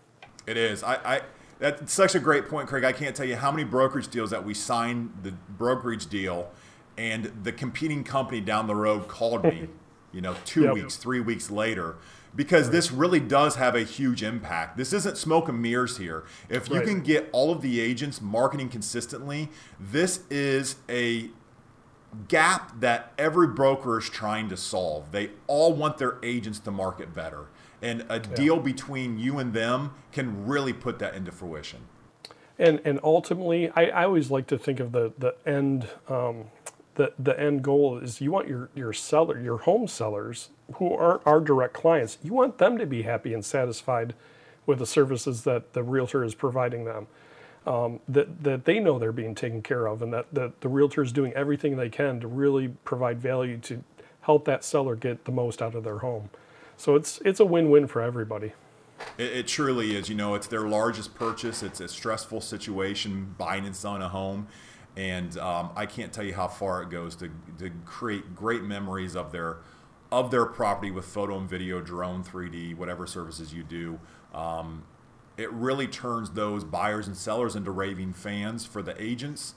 It 0.47 0.57
is. 0.57 0.83
I, 0.83 0.95
I 0.95 1.21
that's 1.59 1.93
such 1.93 2.15
a 2.15 2.19
great 2.19 2.49
point, 2.49 2.67
Craig. 2.67 2.83
I 2.83 2.91
can't 2.91 3.15
tell 3.15 3.25
you 3.25 3.35
how 3.35 3.51
many 3.51 3.63
brokerage 3.63 4.09
deals 4.09 4.29
that 4.31 4.43
we 4.43 4.53
signed 4.53 5.11
the 5.23 5.31
brokerage 5.31 6.07
deal, 6.07 6.51
and 6.97 7.31
the 7.43 7.51
competing 7.51 8.03
company 8.03 8.41
down 8.41 8.67
the 8.67 8.75
road 8.75 9.07
called 9.07 9.43
me, 9.43 9.69
you 10.11 10.21
know, 10.21 10.35
two 10.45 10.63
yep. 10.63 10.73
weeks, 10.73 10.97
three 10.97 11.21
weeks 11.21 11.49
later, 11.49 11.95
because 12.35 12.69
this 12.69 12.91
really 12.91 13.19
does 13.19 13.55
have 13.55 13.75
a 13.75 13.83
huge 13.83 14.23
impact. 14.23 14.77
This 14.77 14.93
isn't 14.93 15.17
smoke 15.17 15.47
and 15.47 15.61
mirrors 15.61 15.97
here. 15.97 16.25
If 16.49 16.69
you 16.69 16.77
right. 16.77 16.85
can 16.85 17.01
get 17.01 17.29
all 17.31 17.51
of 17.51 17.61
the 17.61 17.79
agents 17.79 18.21
marketing 18.21 18.69
consistently, 18.69 19.49
this 19.79 20.21
is 20.29 20.75
a 20.89 21.29
gap 22.27 22.79
that 22.79 23.13
every 23.17 23.47
broker 23.47 23.97
is 23.97 24.09
trying 24.09 24.49
to 24.49 24.57
solve. 24.57 25.11
They 25.11 25.31
all 25.47 25.73
want 25.73 25.97
their 25.97 26.17
agents 26.23 26.59
to 26.59 26.71
market 26.71 27.13
better 27.13 27.47
and 27.81 28.01
a 28.09 28.15
yeah. 28.15 28.35
deal 28.35 28.59
between 28.59 29.19
you 29.19 29.37
and 29.37 29.53
them 29.53 29.93
can 30.11 30.45
really 30.45 30.73
put 30.73 30.99
that 30.99 31.13
into 31.13 31.31
fruition. 31.31 31.81
And 32.57 32.81
and 32.85 32.99
ultimately, 33.03 33.69
I, 33.69 33.85
I 33.87 34.03
always 34.05 34.31
like 34.31 34.47
to 34.47 34.57
think 34.57 34.79
of 34.79 34.91
the 34.91 35.11
the 35.17 35.35
end. 35.45 35.87
Um, 36.07 36.45
the, 36.95 37.13
the 37.19 37.39
end 37.39 37.63
goal 37.63 37.97
is 37.97 38.21
you 38.21 38.31
want 38.31 38.47
your, 38.47 38.69
your 38.73 38.93
seller, 38.93 39.39
your 39.39 39.59
home 39.59 39.87
sellers 39.87 40.49
who 40.75 40.93
aren't 40.93 41.21
our 41.25 41.39
direct 41.39 41.73
clients, 41.73 42.17
you 42.23 42.33
want 42.33 42.57
them 42.57 42.77
to 42.77 42.85
be 42.85 43.03
happy 43.03 43.33
and 43.33 43.45
satisfied 43.45 44.13
with 44.65 44.79
the 44.79 44.85
services 44.85 45.43
that 45.43 45.73
the 45.73 45.83
realtor 45.83 46.23
is 46.23 46.33
providing 46.33 46.85
them. 46.85 47.07
Um, 47.67 47.99
that, 48.07 48.43
that 48.43 48.65
they 48.65 48.79
know 48.79 48.99
they're 48.99 49.11
being 49.11 49.33
taken 49.33 49.63
care 49.63 49.87
of 49.87 50.03
and 50.03 50.13
that, 50.13 50.27
that 50.31 50.61
the 50.61 50.67
realtor 50.67 51.01
is 51.01 51.11
doing 51.11 51.33
everything 51.33 51.77
they 51.77 51.89
can 51.89 52.19
to 52.19 52.27
really 52.27 52.67
provide 52.67 53.19
value 53.19 53.57
to 53.57 53.83
help 54.21 54.45
that 54.45 54.63
seller 54.63 54.95
get 54.95 55.25
the 55.25 55.31
most 55.31 55.63
out 55.63 55.73
of 55.73 55.83
their 55.83 55.99
home. 55.99 56.29
So 56.77 56.95
it's 56.95 57.19
it's 57.23 57.39
a 57.39 57.45
win-win 57.45 57.87
for 57.87 58.01
everybody. 58.01 58.53
It, 59.17 59.31
it, 59.31 59.47
truly 59.47 59.95
is. 59.95 60.09
You 60.09 60.15
know, 60.15 60.35
it's 60.35 60.47
their 60.47 60.67
largest 60.67 61.15
purchase. 61.15 61.63
It's 61.63 61.79
a 61.79 61.87
stressful 61.87 62.41
situation 62.41 63.35
buying 63.37 63.65
and 63.65 63.75
selling 63.75 64.01
a 64.01 64.09
home, 64.09 64.47
and 64.97 65.37
um, 65.37 65.71
I 65.75 65.85
can't 65.85 66.13
tell 66.13 66.23
you 66.23 66.33
how 66.33 66.47
far 66.47 66.81
it 66.81 66.89
goes 66.89 67.15
to 67.17 67.29
to 67.59 67.71
create 67.85 68.35
great 68.35 68.63
memories 68.63 69.15
of 69.15 69.31
their 69.31 69.57
of 70.11 70.31
their 70.31 70.45
property 70.45 70.91
with 70.91 71.05
photo 71.05 71.37
and 71.37 71.49
video, 71.49 71.81
drone, 71.81 72.23
3D, 72.23 72.75
whatever 72.77 73.05
services 73.05 73.53
you 73.53 73.63
do. 73.63 73.99
Um, 74.33 74.83
it 75.35 75.51
really 75.51 75.87
turns 75.87 76.31
those 76.31 76.63
buyers 76.63 77.07
and 77.07 77.17
sellers 77.17 77.55
into 77.55 77.71
raving 77.71 78.13
fans 78.13 78.65
for 78.65 78.81
the 78.81 79.01
agents, 79.01 79.55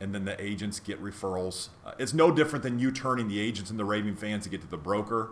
and 0.00 0.14
then 0.14 0.24
the 0.24 0.40
agents 0.40 0.78
get 0.78 1.02
referrals. 1.02 1.70
Uh, 1.84 1.92
it's 1.98 2.14
no 2.14 2.30
different 2.30 2.62
than 2.62 2.78
you 2.78 2.92
turning 2.92 3.26
the 3.26 3.40
agents 3.40 3.70
into 3.70 3.84
raving 3.84 4.14
fans 4.14 4.44
to 4.44 4.50
get 4.50 4.60
to 4.60 4.68
the 4.68 4.76
broker. 4.76 5.30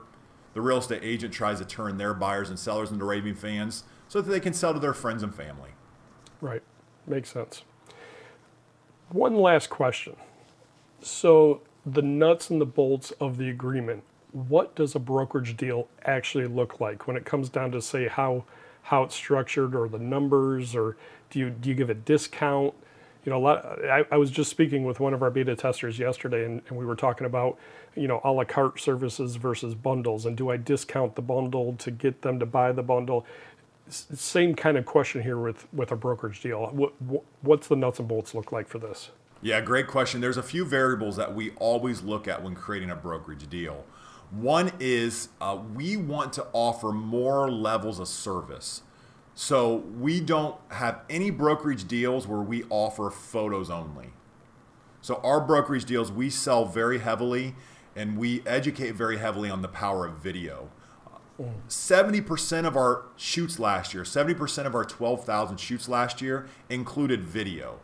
The 0.55 0.61
real 0.61 0.79
estate 0.79 1.03
agent 1.03 1.33
tries 1.33 1.59
to 1.59 1.65
turn 1.65 1.97
their 1.97 2.15
buyers 2.15 2.49
and 2.49 2.59
sellers 2.59 2.91
into 2.91 3.05
raving 3.05 3.35
fans 3.35 3.85
so 4.09 4.21
that 4.21 4.31
they 4.31 4.41
can 4.41 4.55
sell 4.55 4.73
to 4.73 4.81
their 4.81 4.95
friends 4.95 5.23
and 5.23 5.35
family. 5.35 5.71
Right. 6.41 6.63
Makes 7.07 7.33
sense. 7.33 7.63
One 9.11 9.37
last 9.37 9.71
question. 9.71 10.17
So, 11.01 11.61
the 11.87 12.03
nuts 12.03 12.51
and 12.51 12.61
the 12.61 12.67
bolts 12.67 13.13
of 13.13 13.37
the 13.37 13.49
agreement, 13.51 14.03
what 14.33 14.75
does 14.75 14.95
a 14.95 14.99
brokerage 14.99 15.57
deal 15.57 15.89
actually 16.05 16.47
look 16.47 16.81
like 16.81 17.07
when 17.07 17.17
it 17.17 17.25
comes 17.25 17.49
down 17.49 17.71
to 17.73 17.83
say 17.83 18.09
how 18.09 18.45
how 18.83 19.03
it's 19.05 19.15
structured 19.15 19.75
or 19.75 19.89
the 19.89 19.99
numbers 19.99 20.75
or 20.75 20.97
do 21.31 21.39
you 21.39 21.51
do 21.51 21.69
you 21.69 21.75
give 21.75 21.91
a 21.91 21.95
discount? 21.95 22.75
You 23.25 23.31
know, 23.31 23.39
a 23.39 23.45
lot 23.45 23.85
I, 23.85 24.05
I 24.11 24.17
was 24.17 24.31
just 24.31 24.51
speaking 24.51 24.85
with 24.85 25.01
one 25.01 25.15
of 25.15 25.23
our 25.23 25.31
beta 25.31 25.55
testers 25.57 25.99
yesterday 25.99 26.45
and, 26.45 26.63
and 26.69 26.77
we 26.79 26.85
were 26.85 26.97
talking 26.97 27.27
about, 27.27 27.59
you 27.95 28.09
know, 28.09 28.21
a 28.25 28.33
la 28.33 28.45
carte 28.45 28.81
services 28.81 29.37
versus 29.37 29.75
bundles 29.75 30.27
and 30.27 30.37
do 30.37 30.51
I 30.51 30.57
discount 30.57 31.15
the 31.17 31.23
bundle 31.23 31.75
to 31.79 31.91
get 31.91 32.23
them 32.23 32.41
to 32.41 32.47
buy 32.47 32.73
the 32.73 32.83
bundle? 32.83 33.27
Same 33.89 34.55
kind 34.55 34.77
of 34.77 34.87
question 34.87 35.23
here 35.23 35.39
with 35.39 35.67
with 35.73 35.93
a 35.93 35.97
brokerage 35.97 36.41
deal. 36.41 36.67
What, 36.69 36.93
what's 37.43 37.69
the 37.69 37.77
nuts 37.77 37.99
and 37.99 38.09
bolts 38.09 38.35
look 38.35 38.53
like 38.53 38.69
for 38.69 38.79
this? 38.79 39.11
Yeah, 39.43 39.61
great 39.61 39.89
question. 39.89 40.21
There's 40.21 40.39
a 40.39 40.43
few 40.43 40.65
variables 40.65 41.17
that 41.17 41.35
we 41.35 41.51
always 41.57 42.03
look 42.03 42.27
at 42.27 42.43
when 42.43 42.55
creating 42.55 42.91
a 42.91 42.97
brokerage 42.97 43.49
deal. 43.51 43.85
One 44.31 44.73
is 44.81 45.29
uh, 45.41 45.59
we 45.75 45.97
want 45.97 46.33
to 46.35 46.47
offer 46.53 46.93
more 46.93 47.51
levels 47.51 48.01
of 48.01 48.09
service. 48.09 48.83
So 49.35 49.77
we 49.99 50.21
don't 50.21 50.57
have 50.71 51.01
any 51.11 51.31
brokerage 51.31 51.87
deals 51.87 52.27
where 52.27 52.41
we 52.41 52.65
offer 52.71 53.11
photos 53.11 53.69
only. 53.69 54.11
So 55.03 55.21
our 55.23 55.41
brokerage 55.41 55.85
deals, 55.85 56.11
we 56.11 56.31
sell 56.31 56.65
very 56.65 57.01
heavily 57.01 57.55
and 57.95 58.17
we 58.17 58.43
educate 58.47 58.93
very 58.93 59.19
heavily 59.19 59.51
on 59.51 59.61
the 59.61 59.69
power 59.69 60.07
of 60.07 60.15
video. 60.19 60.71
70% 61.41 62.65
of 62.65 62.77
our 62.77 63.07
shoots 63.17 63.59
last 63.59 63.93
year, 63.93 64.05
70% 64.05 64.67
of 64.67 64.75
our 64.75 64.85
12,000 64.85 65.59
shoots 65.59 65.89
last 65.89 66.23
year 66.23 66.47
included 66.69 67.25
video. 67.25 67.81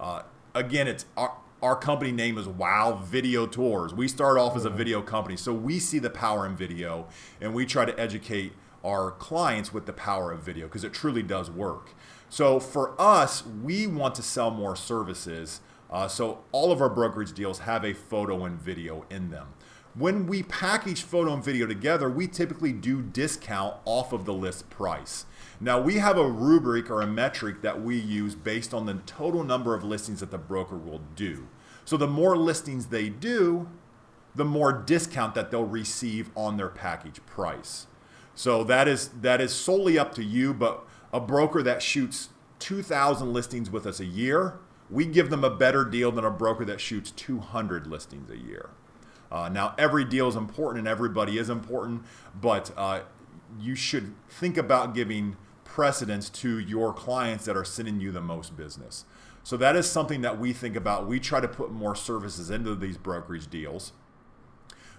Uh, 0.00 0.22
again, 0.54 0.88
it's 0.88 1.04
our, 1.16 1.36
our 1.62 1.76
company 1.76 2.12
name 2.12 2.38
is 2.38 2.48
Wow 2.48 3.02
Video 3.04 3.46
Tours. 3.46 3.92
We 3.92 4.08
start 4.08 4.38
off 4.38 4.56
as 4.56 4.64
a 4.64 4.70
video 4.70 5.02
company, 5.02 5.36
so 5.36 5.52
we 5.52 5.78
see 5.78 5.98
the 5.98 6.10
power 6.10 6.46
in 6.46 6.56
video 6.56 7.06
and 7.40 7.54
we 7.54 7.66
try 7.66 7.84
to 7.84 7.98
educate 8.00 8.52
our 8.84 9.10
clients 9.10 9.72
with 9.72 9.84
the 9.86 9.92
power 9.92 10.32
of 10.32 10.40
video 10.40 10.66
because 10.66 10.84
it 10.84 10.92
truly 10.92 11.22
does 11.22 11.50
work. 11.50 11.90
So 12.28 12.60
for 12.60 12.98
us, 13.00 13.44
we 13.44 13.86
want 13.86 14.14
to 14.14 14.22
sell 14.22 14.50
more 14.50 14.76
services. 14.76 15.60
Uh, 15.90 16.08
so 16.08 16.44
all 16.52 16.72
of 16.72 16.80
our 16.80 16.88
brokerage 16.88 17.32
deals 17.32 17.60
have 17.60 17.84
a 17.84 17.92
photo 17.92 18.44
and 18.44 18.60
video 18.60 19.04
in 19.10 19.30
them. 19.30 19.48
When 19.98 20.26
we 20.26 20.42
package 20.42 21.02
photo 21.02 21.32
and 21.32 21.42
video 21.42 21.66
together, 21.66 22.10
we 22.10 22.28
typically 22.28 22.72
do 22.72 23.00
discount 23.00 23.76
off 23.86 24.12
of 24.12 24.26
the 24.26 24.34
list 24.34 24.68
price. 24.68 25.24
Now, 25.58 25.80
we 25.80 25.94
have 25.94 26.18
a 26.18 26.28
rubric 26.28 26.90
or 26.90 27.00
a 27.00 27.06
metric 27.06 27.62
that 27.62 27.80
we 27.80 27.96
use 27.96 28.34
based 28.34 28.74
on 28.74 28.84
the 28.84 28.94
total 29.06 29.42
number 29.42 29.74
of 29.74 29.82
listings 29.82 30.20
that 30.20 30.30
the 30.30 30.36
broker 30.36 30.76
will 30.76 31.00
do. 31.14 31.48
So, 31.86 31.96
the 31.96 32.06
more 32.06 32.36
listings 32.36 32.86
they 32.86 33.08
do, 33.08 33.70
the 34.34 34.44
more 34.44 34.70
discount 34.72 35.34
that 35.34 35.50
they'll 35.50 35.64
receive 35.64 36.30
on 36.36 36.58
their 36.58 36.68
package 36.68 37.24
price. 37.24 37.86
So 38.34 38.62
that 38.64 38.86
is 38.86 39.08
that 39.22 39.40
is 39.40 39.54
solely 39.54 39.98
up 39.98 40.14
to 40.16 40.22
you, 40.22 40.52
but 40.52 40.84
a 41.10 41.20
broker 41.20 41.62
that 41.62 41.82
shoots 41.82 42.28
2,000 42.58 43.32
listings 43.32 43.70
with 43.70 43.86
us 43.86 43.98
a 43.98 44.04
year, 44.04 44.58
we 44.90 45.06
give 45.06 45.30
them 45.30 45.42
a 45.42 45.50
better 45.50 45.84
deal 45.84 46.12
than 46.12 46.24
a 46.24 46.30
broker 46.30 46.66
that 46.66 46.80
shoots 46.80 47.10
200 47.10 47.86
listings 47.86 48.30
a 48.30 48.36
year. 48.36 48.68
Uh, 49.36 49.50
now, 49.50 49.74
every 49.76 50.02
deal 50.02 50.28
is 50.28 50.34
important 50.34 50.78
and 50.78 50.88
everybody 50.88 51.36
is 51.36 51.50
important, 51.50 52.02
but 52.40 52.72
uh, 52.74 53.00
you 53.60 53.74
should 53.74 54.14
think 54.30 54.56
about 54.56 54.94
giving 54.94 55.36
precedence 55.62 56.30
to 56.30 56.58
your 56.58 56.90
clients 56.94 57.44
that 57.44 57.54
are 57.54 57.64
sending 57.64 58.00
you 58.00 58.10
the 58.10 58.20
most 58.20 58.56
business. 58.56 59.04
So 59.42 59.58
that 59.58 59.76
is 59.76 59.88
something 59.88 60.22
that 60.22 60.38
we 60.38 60.54
think 60.54 60.74
about. 60.74 61.06
We 61.06 61.20
try 61.20 61.40
to 61.40 61.48
put 61.48 61.70
more 61.70 61.94
services 61.94 62.48
into 62.48 62.74
these 62.74 62.96
brokerage 62.96 63.50
deals. 63.50 63.92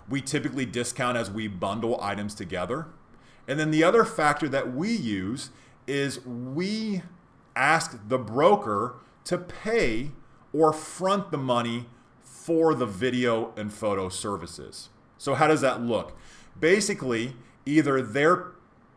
We 0.08 0.22
typically 0.22 0.68
discount 0.68 1.18
as 1.18 1.32
we 1.32 1.48
bundle 1.48 2.00
items 2.00 2.36
together. 2.36 2.86
And 3.48 3.60
then 3.60 3.72
the 3.72 3.84
other 3.84 4.06
factor 4.06 4.48
that 4.50 4.72
we 4.72 4.92
use 4.92 5.50
is 5.88 6.24
we 6.24 7.02
ask 7.56 7.98
the 8.08 8.20
broker 8.20 8.98
to 9.24 9.40
pay 9.40 10.12
or 10.54 10.72
front 10.72 11.32
the 11.32 11.38
money 11.38 11.88
for 12.48 12.74
the 12.74 12.86
video 12.86 13.52
and 13.58 13.74
photo 13.74 14.08
services. 14.08 14.88
So, 15.18 15.34
how 15.34 15.48
does 15.48 15.60
that 15.60 15.82
look? 15.82 16.18
Basically, 16.58 17.34
either 17.66 18.02
they're 18.02 18.54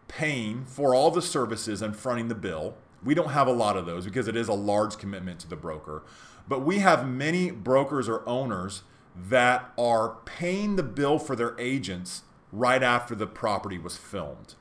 paying 0.06 0.64
for 0.66 0.94
all 0.94 1.10
the 1.10 1.20
services 1.20 1.82
and 1.82 1.96
fronting 1.96 2.28
the 2.28 2.36
bill. 2.36 2.76
We 3.02 3.12
don't 3.12 3.30
have 3.30 3.48
a 3.48 3.52
lot 3.52 3.76
of 3.76 3.86
those 3.86 4.04
because 4.04 4.28
it 4.28 4.36
is 4.36 4.46
a 4.46 4.52
large 4.52 4.98
commitment 4.98 5.40
to 5.40 5.48
the 5.48 5.56
broker. 5.56 6.04
But 6.46 6.60
we 6.60 6.78
have 6.78 7.08
many 7.08 7.50
brokers 7.50 8.08
or 8.08 8.22
owners 8.28 8.84
that 9.16 9.72
are 9.76 10.18
paying 10.24 10.76
the 10.76 10.84
bill 10.84 11.18
for 11.18 11.34
their 11.34 11.58
agents 11.58 12.22
right 12.52 12.84
after 12.84 13.16
the 13.16 13.26
property 13.26 13.78
was 13.78 13.96
filmed. 13.96 14.54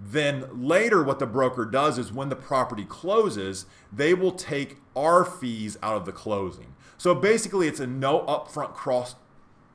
Then 0.00 0.46
later, 0.66 1.02
what 1.02 1.18
the 1.18 1.26
broker 1.26 1.66
does 1.66 1.98
is 1.98 2.14
when 2.14 2.30
the 2.30 2.36
property 2.36 2.86
closes, 2.86 3.66
they 3.92 4.14
will 4.14 4.32
take 4.32 4.78
our 4.96 5.22
fees 5.22 5.76
out 5.82 5.96
of 5.96 6.06
the 6.06 6.12
closing. 6.12 6.72
So 6.98 7.14
basically, 7.14 7.68
it's 7.68 7.80
a 7.80 7.86
no 7.86 8.20
upfront 8.20 8.74
cost. 8.74 9.16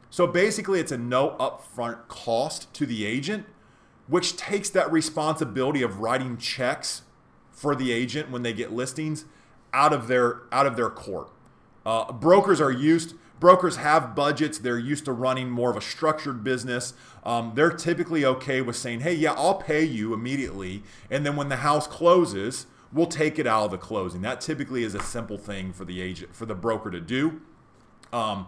So 0.10 0.27
basically, 0.27 0.79
it's 0.79 0.91
a 0.91 0.97
no 0.97 1.36
upfront 1.39 2.07
cost 2.07 2.73
to 2.73 2.86
the 2.86 3.05
agent, 3.05 3.45
which 4.07 4.36
takes 4.36 4.69
that 4.71 4.91
responsibility 4.91 5.81
of 5.81 5.99
writing 5.99 6.38
checks 6.38 7.03
for 7.51 7.75
the 7.75 7.91
agent 7.91 8.31
when 8.31 8.43
they 8.43 8.53
get 8.53 8.73
listings 8.73 9.25
out 9.73 9.93
of 9.93 10.07
their 10.07 10.41
out 10.51 10.65
of 10.65 10.75
their 10.75 10.89
court. 10.89 11.29
Uh, 11.86 12.12
brokers 12.12 12.60
are 12.60 12.71
used. 12.71 13.15
Brokers 13.39 13.77
have 13.77 14.13
budgets. 14.13 14.60
They're 14.60 14.77
used 14.77 15.05
to 15.05 15.13
running 15.13 15.49
more 15.49 15.71
of 15.71 15.77
a 15.77 15.81
structured 15.81 16.43
business. 16.43 16.93
Um, 17.23 17.53
they're 17.55 17.71
typically 17.71 18.23
okay 18.25 18.62
with 18.62 18.75
saying, 18.75 18.99
"Hey, 19.01 19.13
yeah, 19.13 19.34
I'll 19.34 19.55
pay 19.55 19.84
you 19.84 20.13
immediately," 20.13 20.84
and 21.10 21.25
then 21.25 21.36
when 21.36 21.49
the 21.49 21.57
house 21.57 21.88
closes, 21.88 22.67
we'll 22.93 23.08
take 23.08 23.39
it 23.39 23.47
out 23.47 23.65
of 23.65 23.71
the 23.71 23.77
closing. 23.77 24.21
That 24.21 24.41
typically 24.41 24.84
is 24.84 24.95
a 24.95 25.01
simple 25.01 25.38
thing 25.38 25.73
for 25.73 25.86
the 25.86 26.01
agent, 26.01 26.36
for 26.36 26.45
the 26.45 26.56
broker 26.56 26.91
to 26.91 26.99
do. 26.99 27.41
Um, 28.12 28.47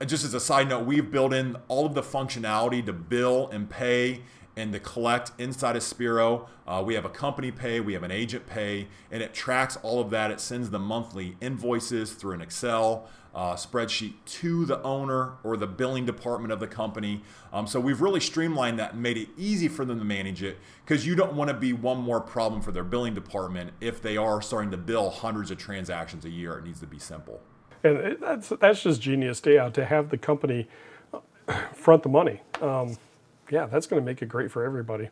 and 0.00 0.08
just 0.08 0.24
as 0.24 0.34
a 0.34 0.40
side 0.40 0.68
note, 0.68 0.86
we've 0.86 1.10
built 1.10 1.32
in 1.32 1.56
all 1.68 1.86
of 1.86 1.94
the 1.94 2.02
functionality 2.02 2.84
to 2.86 2.92
bill 2.92 3.48
and 3.52 3.68
pay 3.68 4.22
and 4.58 4.72
to 4.72 4.80
collect 4.80 5.30
inside 5.38 5.76
of 5.76 5.82
Spiro. 5.84 6.48
Uh, 6.66 6.82
we 6.84 6.94
have 6.94 7.04
a 7.04 7.08
company 7.10 7.52
pay, 7.52 7.78
we 7.78 7.92
have 7.92 8.02
an 8.02 8.10
agent 8.10 8.46
pay, 8.46 8.88
and 9.10 9.22
it 9.22 9.32
tracks 9.32 9.76
all 9.82 10.00
of 10.00 10.10
that. 10.10 10.32
It 10.32 10.40
sends 10.40 10.70
the 10.70 10.80
monthly 10.80 11.36
invoices 11.40 12.12
through 12.12 12.32
an 12.32 12.42
Excel 12.42 13.08
uh, 13.34 13.54
spreadsheet 13.54 14.14
to 14.24 14.64
the 14.64 14.82
owner 14.82 15.34
or 15.44 15.56
the 15.56 15.66
billing 15.66 16.04
department 16.04 16.52
of 16.52 16.58
the 16.58 16.66
company. 16.66 17.22
Um, 17.52 17.68
so 17.68 17.78
we've 17.78 18.00
really 18.00 18.18
streamlined 18.18 18.80
that 18.80 18.94
and 18.94 19.02
made 19.02 19.16
it 19.16 19.28
easy 19.36 19.68
for 19.68 19.84
them 19.84 20.00
to 20.00 20.04
manage 20.04 20.42
it 20.42 20.58
because 20.84 21.06
you 21.06 21.14
don't 21.14 21.34
want 21.34 21.48
to 21.48 21.54
be 21.54 21.72
one 21.72 21.98
more 21.98 22.20
problem 22.20 22.60
for 22.60 22.72
their 22.72 22.82
billing 22.82 23.14
department 23.14 23.70
if 23.80 24.02
they 24.02 24.16
are 24.16 24.42
starting 24.42 24.72
to 24.72 24.76
bill 24.76 25.10
hundreds 25.10 25.52
of 25.52 25.58
transactions 25.58 26.24
a 26.24 26.30
year. 26.30 26.58
It 26.58 26.64
needs 26.64 26.80
to 26.80 26.86
be 26.86 26.98
simple. 26.98 27.40
And 27.84 28.16
that's 28.20 28.48
that's 28.48 28.82
just 28.82 29.00
genius, 29.00 29.40
yeah, 29.46 29.68
to 29.68 29.84
have 29.84 30.10
the 30.10 30.18
company 30.18 30.68
front 31.74 32.02
the 32.02 32.08
money. 32.08 32.40
Um, 32.60 32.96
yeah, 33.50 33.66
that's 33.66 33.86
going 33.86 34.00
to 34.00 34.04
make 34.04 34.22
it 34.22 34.28
great 34.28 34.50
for 34.50 34.64
everybody. 34.64 35.10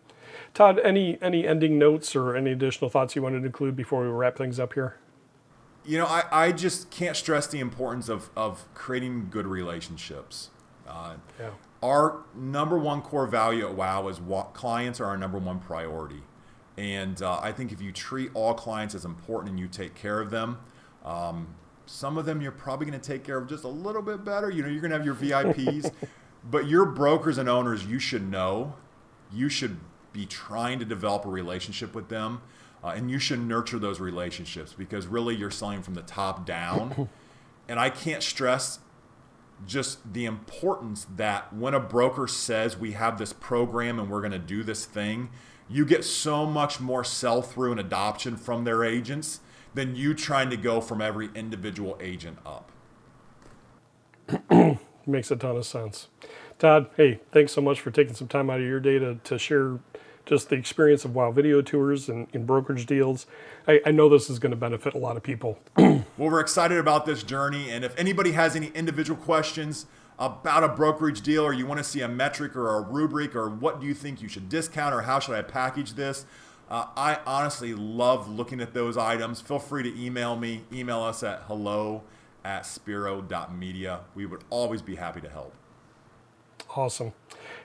Todd, 0.55 0.79
any 0.81 1.18
any 1.20 1.46
ending 1.46 1.79
notes 1.79 2.14
or 2.14 2.37
any 2.37 2.53
additional 2.53 2.90
thoughts 2.90 3.16
you 3.16 3.22
wanted 3.22 3.40
to 3.40 3.46
include 3.46 3.77
before 3.77 4.03
we 4.03 4.09
wrap 4.09 4.37
things 4.37 4.59
up 4.59 4.75
here? 4.75 4.96
You 5.85 5.99
know, 5.99 6.07
I, 6.07 6.25
I 6.33 6.53
just 6.53 6.90
can't 6.90 7.16
stress 7.16 7.46
the 7.46 7.61
importance 7.61 8.09
of, 8.09 8.31
of 8.37 8.64
creating 8.75 9.29
good 9.31 9.46
relationships. 9.46 10.51
Uh, 10.87 11.14
yeah. 11.38 11.51
Our 11.83 12.25
number 12.35 12.77
one 12.77 13.03
core 13.03 13.27
value 13.27 13.66
at 13.66 13.75
WOW 13.75 14.09
is 14.09 14.20
what 14.20 14.53
clients 14.53 15.01
are 15.01 15.05
our 15.07 15.16
number 15.16 15.38
one 15.38 15.61
priority. 15.61 16.22
And 16.77 17.22
uh, 17.22 17.38
I 17.40 17.53
think 17.53 17.72
if 17.72 17.81
you 17.81 17.92
treat 17.92 18.31
all 18.35 18.55
clients 18.55 18.94
as 18.94 19.05
important 19.05 19.51
and 19.51 19.61
you 19.61 19.68
take 19.68 19.94
care 19.94 20.20
of 20.20 20.31
them, 20.31 20.59
um, 21.05 21.55
some 21.87 22.18
of 22.18 22.27
them 22.27 22.40
you're 22.40 22.53
probably 22.53 22.87
going 22.87 23.01
to 23.01 23.07
take 23.07 23.25
care 23.25 23.38
of 23.38 23.49
just 23.49 23.64
a 23.64 23.68
little 23.68 24.03
bit 24.03 24.25
better. 24.25 24.51
You 24.51 24.62
know, 24.62 24.68
you're 24.68 24.81
going 24.81 24.90
to 24.90 24.96
have 24.96 25.07
your 25.07 25.14
VIPs, 25.14 25.92
but 26.48 26.68
your 26.68 26.85
brokers 26.85 27.38
and 27.38 27.48
owners, 27.48 27.85
you 27.85 27.98
should 27.98 28.30
know, 28.30 28.74
you 29.32 29.48
should 29.48 29.78
be 30.12 30.26
trying 30.26 30.78
to 30.78 30.85
develop 30.85 31.24
a 31.24 31.28
relationship 31.28 31.94
with 31.94 32.09
them. 32.09 32.40
Uh, 32.85 32.88
and 32.88 33.11
you 33.11 33.18
should 33.18 33.40
nurture 33.40 33.78
those 33.78 33.98
relationships 33.98 34.72
because 34.72 35.06
really 35.06 35.35
you're 35.35 35.50
selling 35.50 35.82
from 35.82 35.94
the 35.94 36.02
top 36.02 36.46
down. 36.46 37.09
and 37.68 37.80
I 37.80 37.90
can't 37.90 38.22
stress 38.22 38.78
just 39.66 40.12
the 40.12 40.24
importance 40.24 41.06
that 41.16 41.52
when 41.52 41.74
a 41.74 41.80
broker 41.80 42.28
says 42.28 42.76
we 42.76 42.92
have 42.92 43.18
this 43.18 43.32
program 43.32 43.98
and 43.98 44.11
we're 44.11 44.20
going 44.20 44.32
to 44.32 44.38
do 44.38 44.62
this 44.62 44.85
thing, 44.85 45.30
you 45.68 45.85
get 45.85 46.04
so 46.04 46.46
much 46.46 46.78
more 46.80 47.02
sell 47.02 47.42
through 47.42 47.72
and 47.72 47.80
adoption 47.80 48.37
from 48.37 48.64
their 48.64 48.85
agents 48.85 49.40
than 49.74 49.96
you 49.96 50.14
trying 50.14 50.50
to 50.50 50.56
go 50.56 50.80
from 50.80 51.00
every 51.00 51.30
individual 51.35 51.98
agent 52.00 52.38
up. 52.46 52.70
Makes 55.06 55.30
a 55.30 55.36
ton 55.36 55.56
of 55.56 55.64
sense. 55.64 56.08
Todd, 56.58 56.88
hey, 56.96 57.20
thanks 57.32 57.52
so 57.52 57.60
much 57.60 57.80
for 57.80 57.90
taking 57.90 58.14
some 58.14 58.28
time 58.28 58.50
out 58.50 58.60
of 58.60 58.66
your 58.66 58.80
day 58.80 58.98
to, 58.98 59.16
to 59.16 59.38
share 59.38 59.78
just 60.24 60.48
the 60.48 60.56
experience 60.56 61.04
of 61.04 61.14
Wow 61.14 61.30
Video 61.30 61.62
Tours 61.62 62.08
and, 62.08 62.46
brokerage 62.46 62.86
deals. 62.86 63.26
I, 63.68 63.80
I, 63.86 63.92
know 63.92 64.08
this 64.08 64.28
is 64.28 64.40
going 64.40 64.50
to 64.50 64.56
benefit 64.56 64.94
a 64.94 64.98
lot 64.98 65.16
of 65.16 65.22
people. 65.22 65.60
well, 65.76 66.04
we're 66.18 66.40
excited 66.40 66.78
about 66.78 67.06
this 67.06 67.22
journey. 67.22 67.70
And 67.70 67.84
if 67.84 67.96
anybody 67.96 68.32
has 68.32 68.56
any 68.56 68.68
individual 68.68 69.20
questions 69.20 69.86
about 70.18 70.64
a 70.64 70.68
brokerage 70.68 71.20
deal 71.20 71.44
or 71.44 71.52
you 71.52 71.66
want 71.66 71.78
to 71.78 71.84
see 71.84 72.00
a 72.00 72.08
metric 72.08 72.56
or 72.56 72.74
a 72.76 72.80
rubric 72.80 73.36
or 73.36 73.48
what 73.48 73.80
do 73.80 73.86
you 73.86 73.94
think 73.94 74.20
you 74.20 74.28
should 74.28 74.48
discount 74.48 74.94
or 74.94 75.02
how 75.02 75.20
should 75.20 75.34
I 75.36 75.42
package 75.42 75.92
this, 75.92 76.26
uh, 76.68 76.86
I 76.96 77.20
honestly 77.24 77.74
love 77.74 78.28
looking 78.28 78.60
at 78.60 78.74
those 78.74 78.96
items. 78.96 79.40
Feel 79.40 79.60
free 79.60 79.84
to 79.84 80.04
email 80.04 80.34
me. 80.36 80.62
Email 80.72 81.02
us 81.02 81.22
at 81.22 81.42
hello 81.46 82.02
at 82.46 82.64
spiro.media. 82.64 84.00
We 84.14 84.24
would 84.24 84.44
always 84.50 84.80
be 84.80 84.94
happy 84.94 85.20
to 85.20 85.28
help. 85.28 85.52
Awesome. 86.76 87.12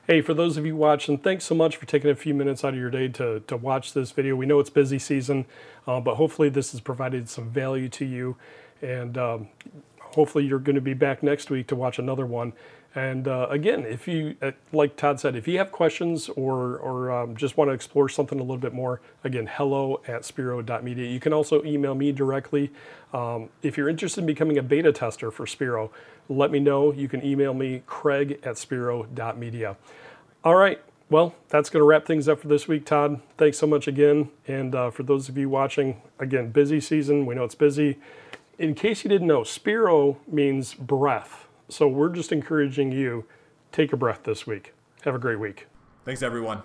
Hey, 0.08 0.22
for 0.22 0.34
those 0.34 0.58
of 0.58 0.66
you 0.66 0.76
watching, 0.76 1.20
thanks 1.20 1.46
so 1.46 1.54
much 1.54 1.78
for 1.78 1.86
taking 1.86 2.10
a 2.10 2.16
few 2.16 2.34
minutes 2.34 2.66
out 2.66 2.74
of 2.74 2.80
your 2.80 2.90
day 2.90 3.08
to, 3.10 3.42
to 3.42 3.58
watch 3.58 3.94
this 3.94 4.12
video. 4.12 4.36
We 4.36 4.48
know 4.48 4.60
it's 4.60 4.72
busy 4.72 4.98
season, 4.98 5.46
uh, 5.86 6.00
but 6.00 6.16
hopefully 6.16 6.50
this 6.50 6.72
has 6.72 6.82
provided 6.82 7.30
some 7.30 7.52
value 7.52 7.90
to 7.90 8.06
you. 8.06 8.38
And 8.82 9.18
um, 9.20 9.50
hopefully 10.12 10.46
you're 10.46 10.60
going 10.60 10.76
to 10.76 10.82
be 10.82 10.94
back 10.94 11.24
next 11.24 11.50
week 11.50 11.68
to 11.68 11.76
watch 11.76 12.00
another 12.00 12.26
one. 12.26 12.54
And 12.94 13.28
uh, 13.28 13.48
again, 13.50 13.86
if 13.86 14.06
you, 14.08 14.36
uh, 14.42 14.52
like 14.74 14.98
Todd 14.98 15.20
said, 15.20 15.36
if 15.36 15.48
you 15.48 15.58
have 15.60 15.72
questions 15.72 16.28
or, 16.30 16.78
or 16.78 17.10
um, 17.10 17.38
just 17.38 17.56
want 17.56 17.70
to 17.70 17.74
explore 17.74 18.10
something 18.10 18.38
a 18.38 18.42
little 18.42 18.58
bit 18.58 18.74
more, 18.74 19.00
again, 19.24 19.48
hello 19.50 20.02
at 20.08 20.26
spiro.media. 20.26 21.10
You 21.10 21.20
can 21.20 21.32
also 21.32 21.64
email 21.64 21.96
me 21.96 22.12
directly. 22.12 22.70
Um, 23.14 23.50
if 23.62 23.78
you're 23.78 23.88
interested 23.88 24.22
in 24.22 24.28
becoming 24.28 24.58
a 24.58 24.64
beta 24.64 24.92
tester 24.92 25.32
for 25.32 25.48
Spiro, 25.48 25.90
let 26.28 26.52
me 26.52 26.60
know. 26.60 26.92
You 26.92 27.08
can 27.08 27.26
email 27.26 27.54
me, 27.54 27.84
craig 27.86 28.40
at 28.44 28.58
spiro.media. 28.58 29.78
All 30.44 30.56
right. 30.56 30.82
Well, 31.10 31.36
that's 31.50 31.70
going 31.70 31.82
to 31.82 31.86
wrap 31.86 32.06
things 32.06 32.30
up 32.30 32.40
for 32.40 32.48
this 32.48 32.70
week, 32.70 32.86
Todd. 32.86 33.22
Thanks 33.38 33.58
so 33.58 33.68
much 33.68 33.88
again. 33.88 34.30
And 34.48 34.74
uh, 34.74 34.92
for 34.92 35.04
those 35.04 35.28
of 35.28 35.38
you 35.38 35.50
watching, 35.50 36.02
again, 36.20 36.52
busy 36.52 36.80
season. 36.80 37.26
We 37.26 37.36
know 37.36 37.44
it's 37.44 37.56
busy. 37.56 38.00
In 38.62 38.76
case 38.76 39.04
you 39.04 39.10
didn't 39.10 39.26
know, 39.26 39.44
Spiro 39.44 40.20
means 40.28 40.76
breath. 40.76 41.48
So 41.68 41.88
we're 41.88 42.10
just 42.10 42.32
encouraging 42.32 42.92
you 42.92 43.26
take 43.72 43.92
a 43.92 43.98
breath 43.98 44.22
this 44.24 44.46
week. 44.46 44.76
Have 45.02 45.16
a 45.16 45.20
great 45.20 45.40
week. 45.40 45.66
Thanks, 46.06 46.22
everyone. 46.22 46.62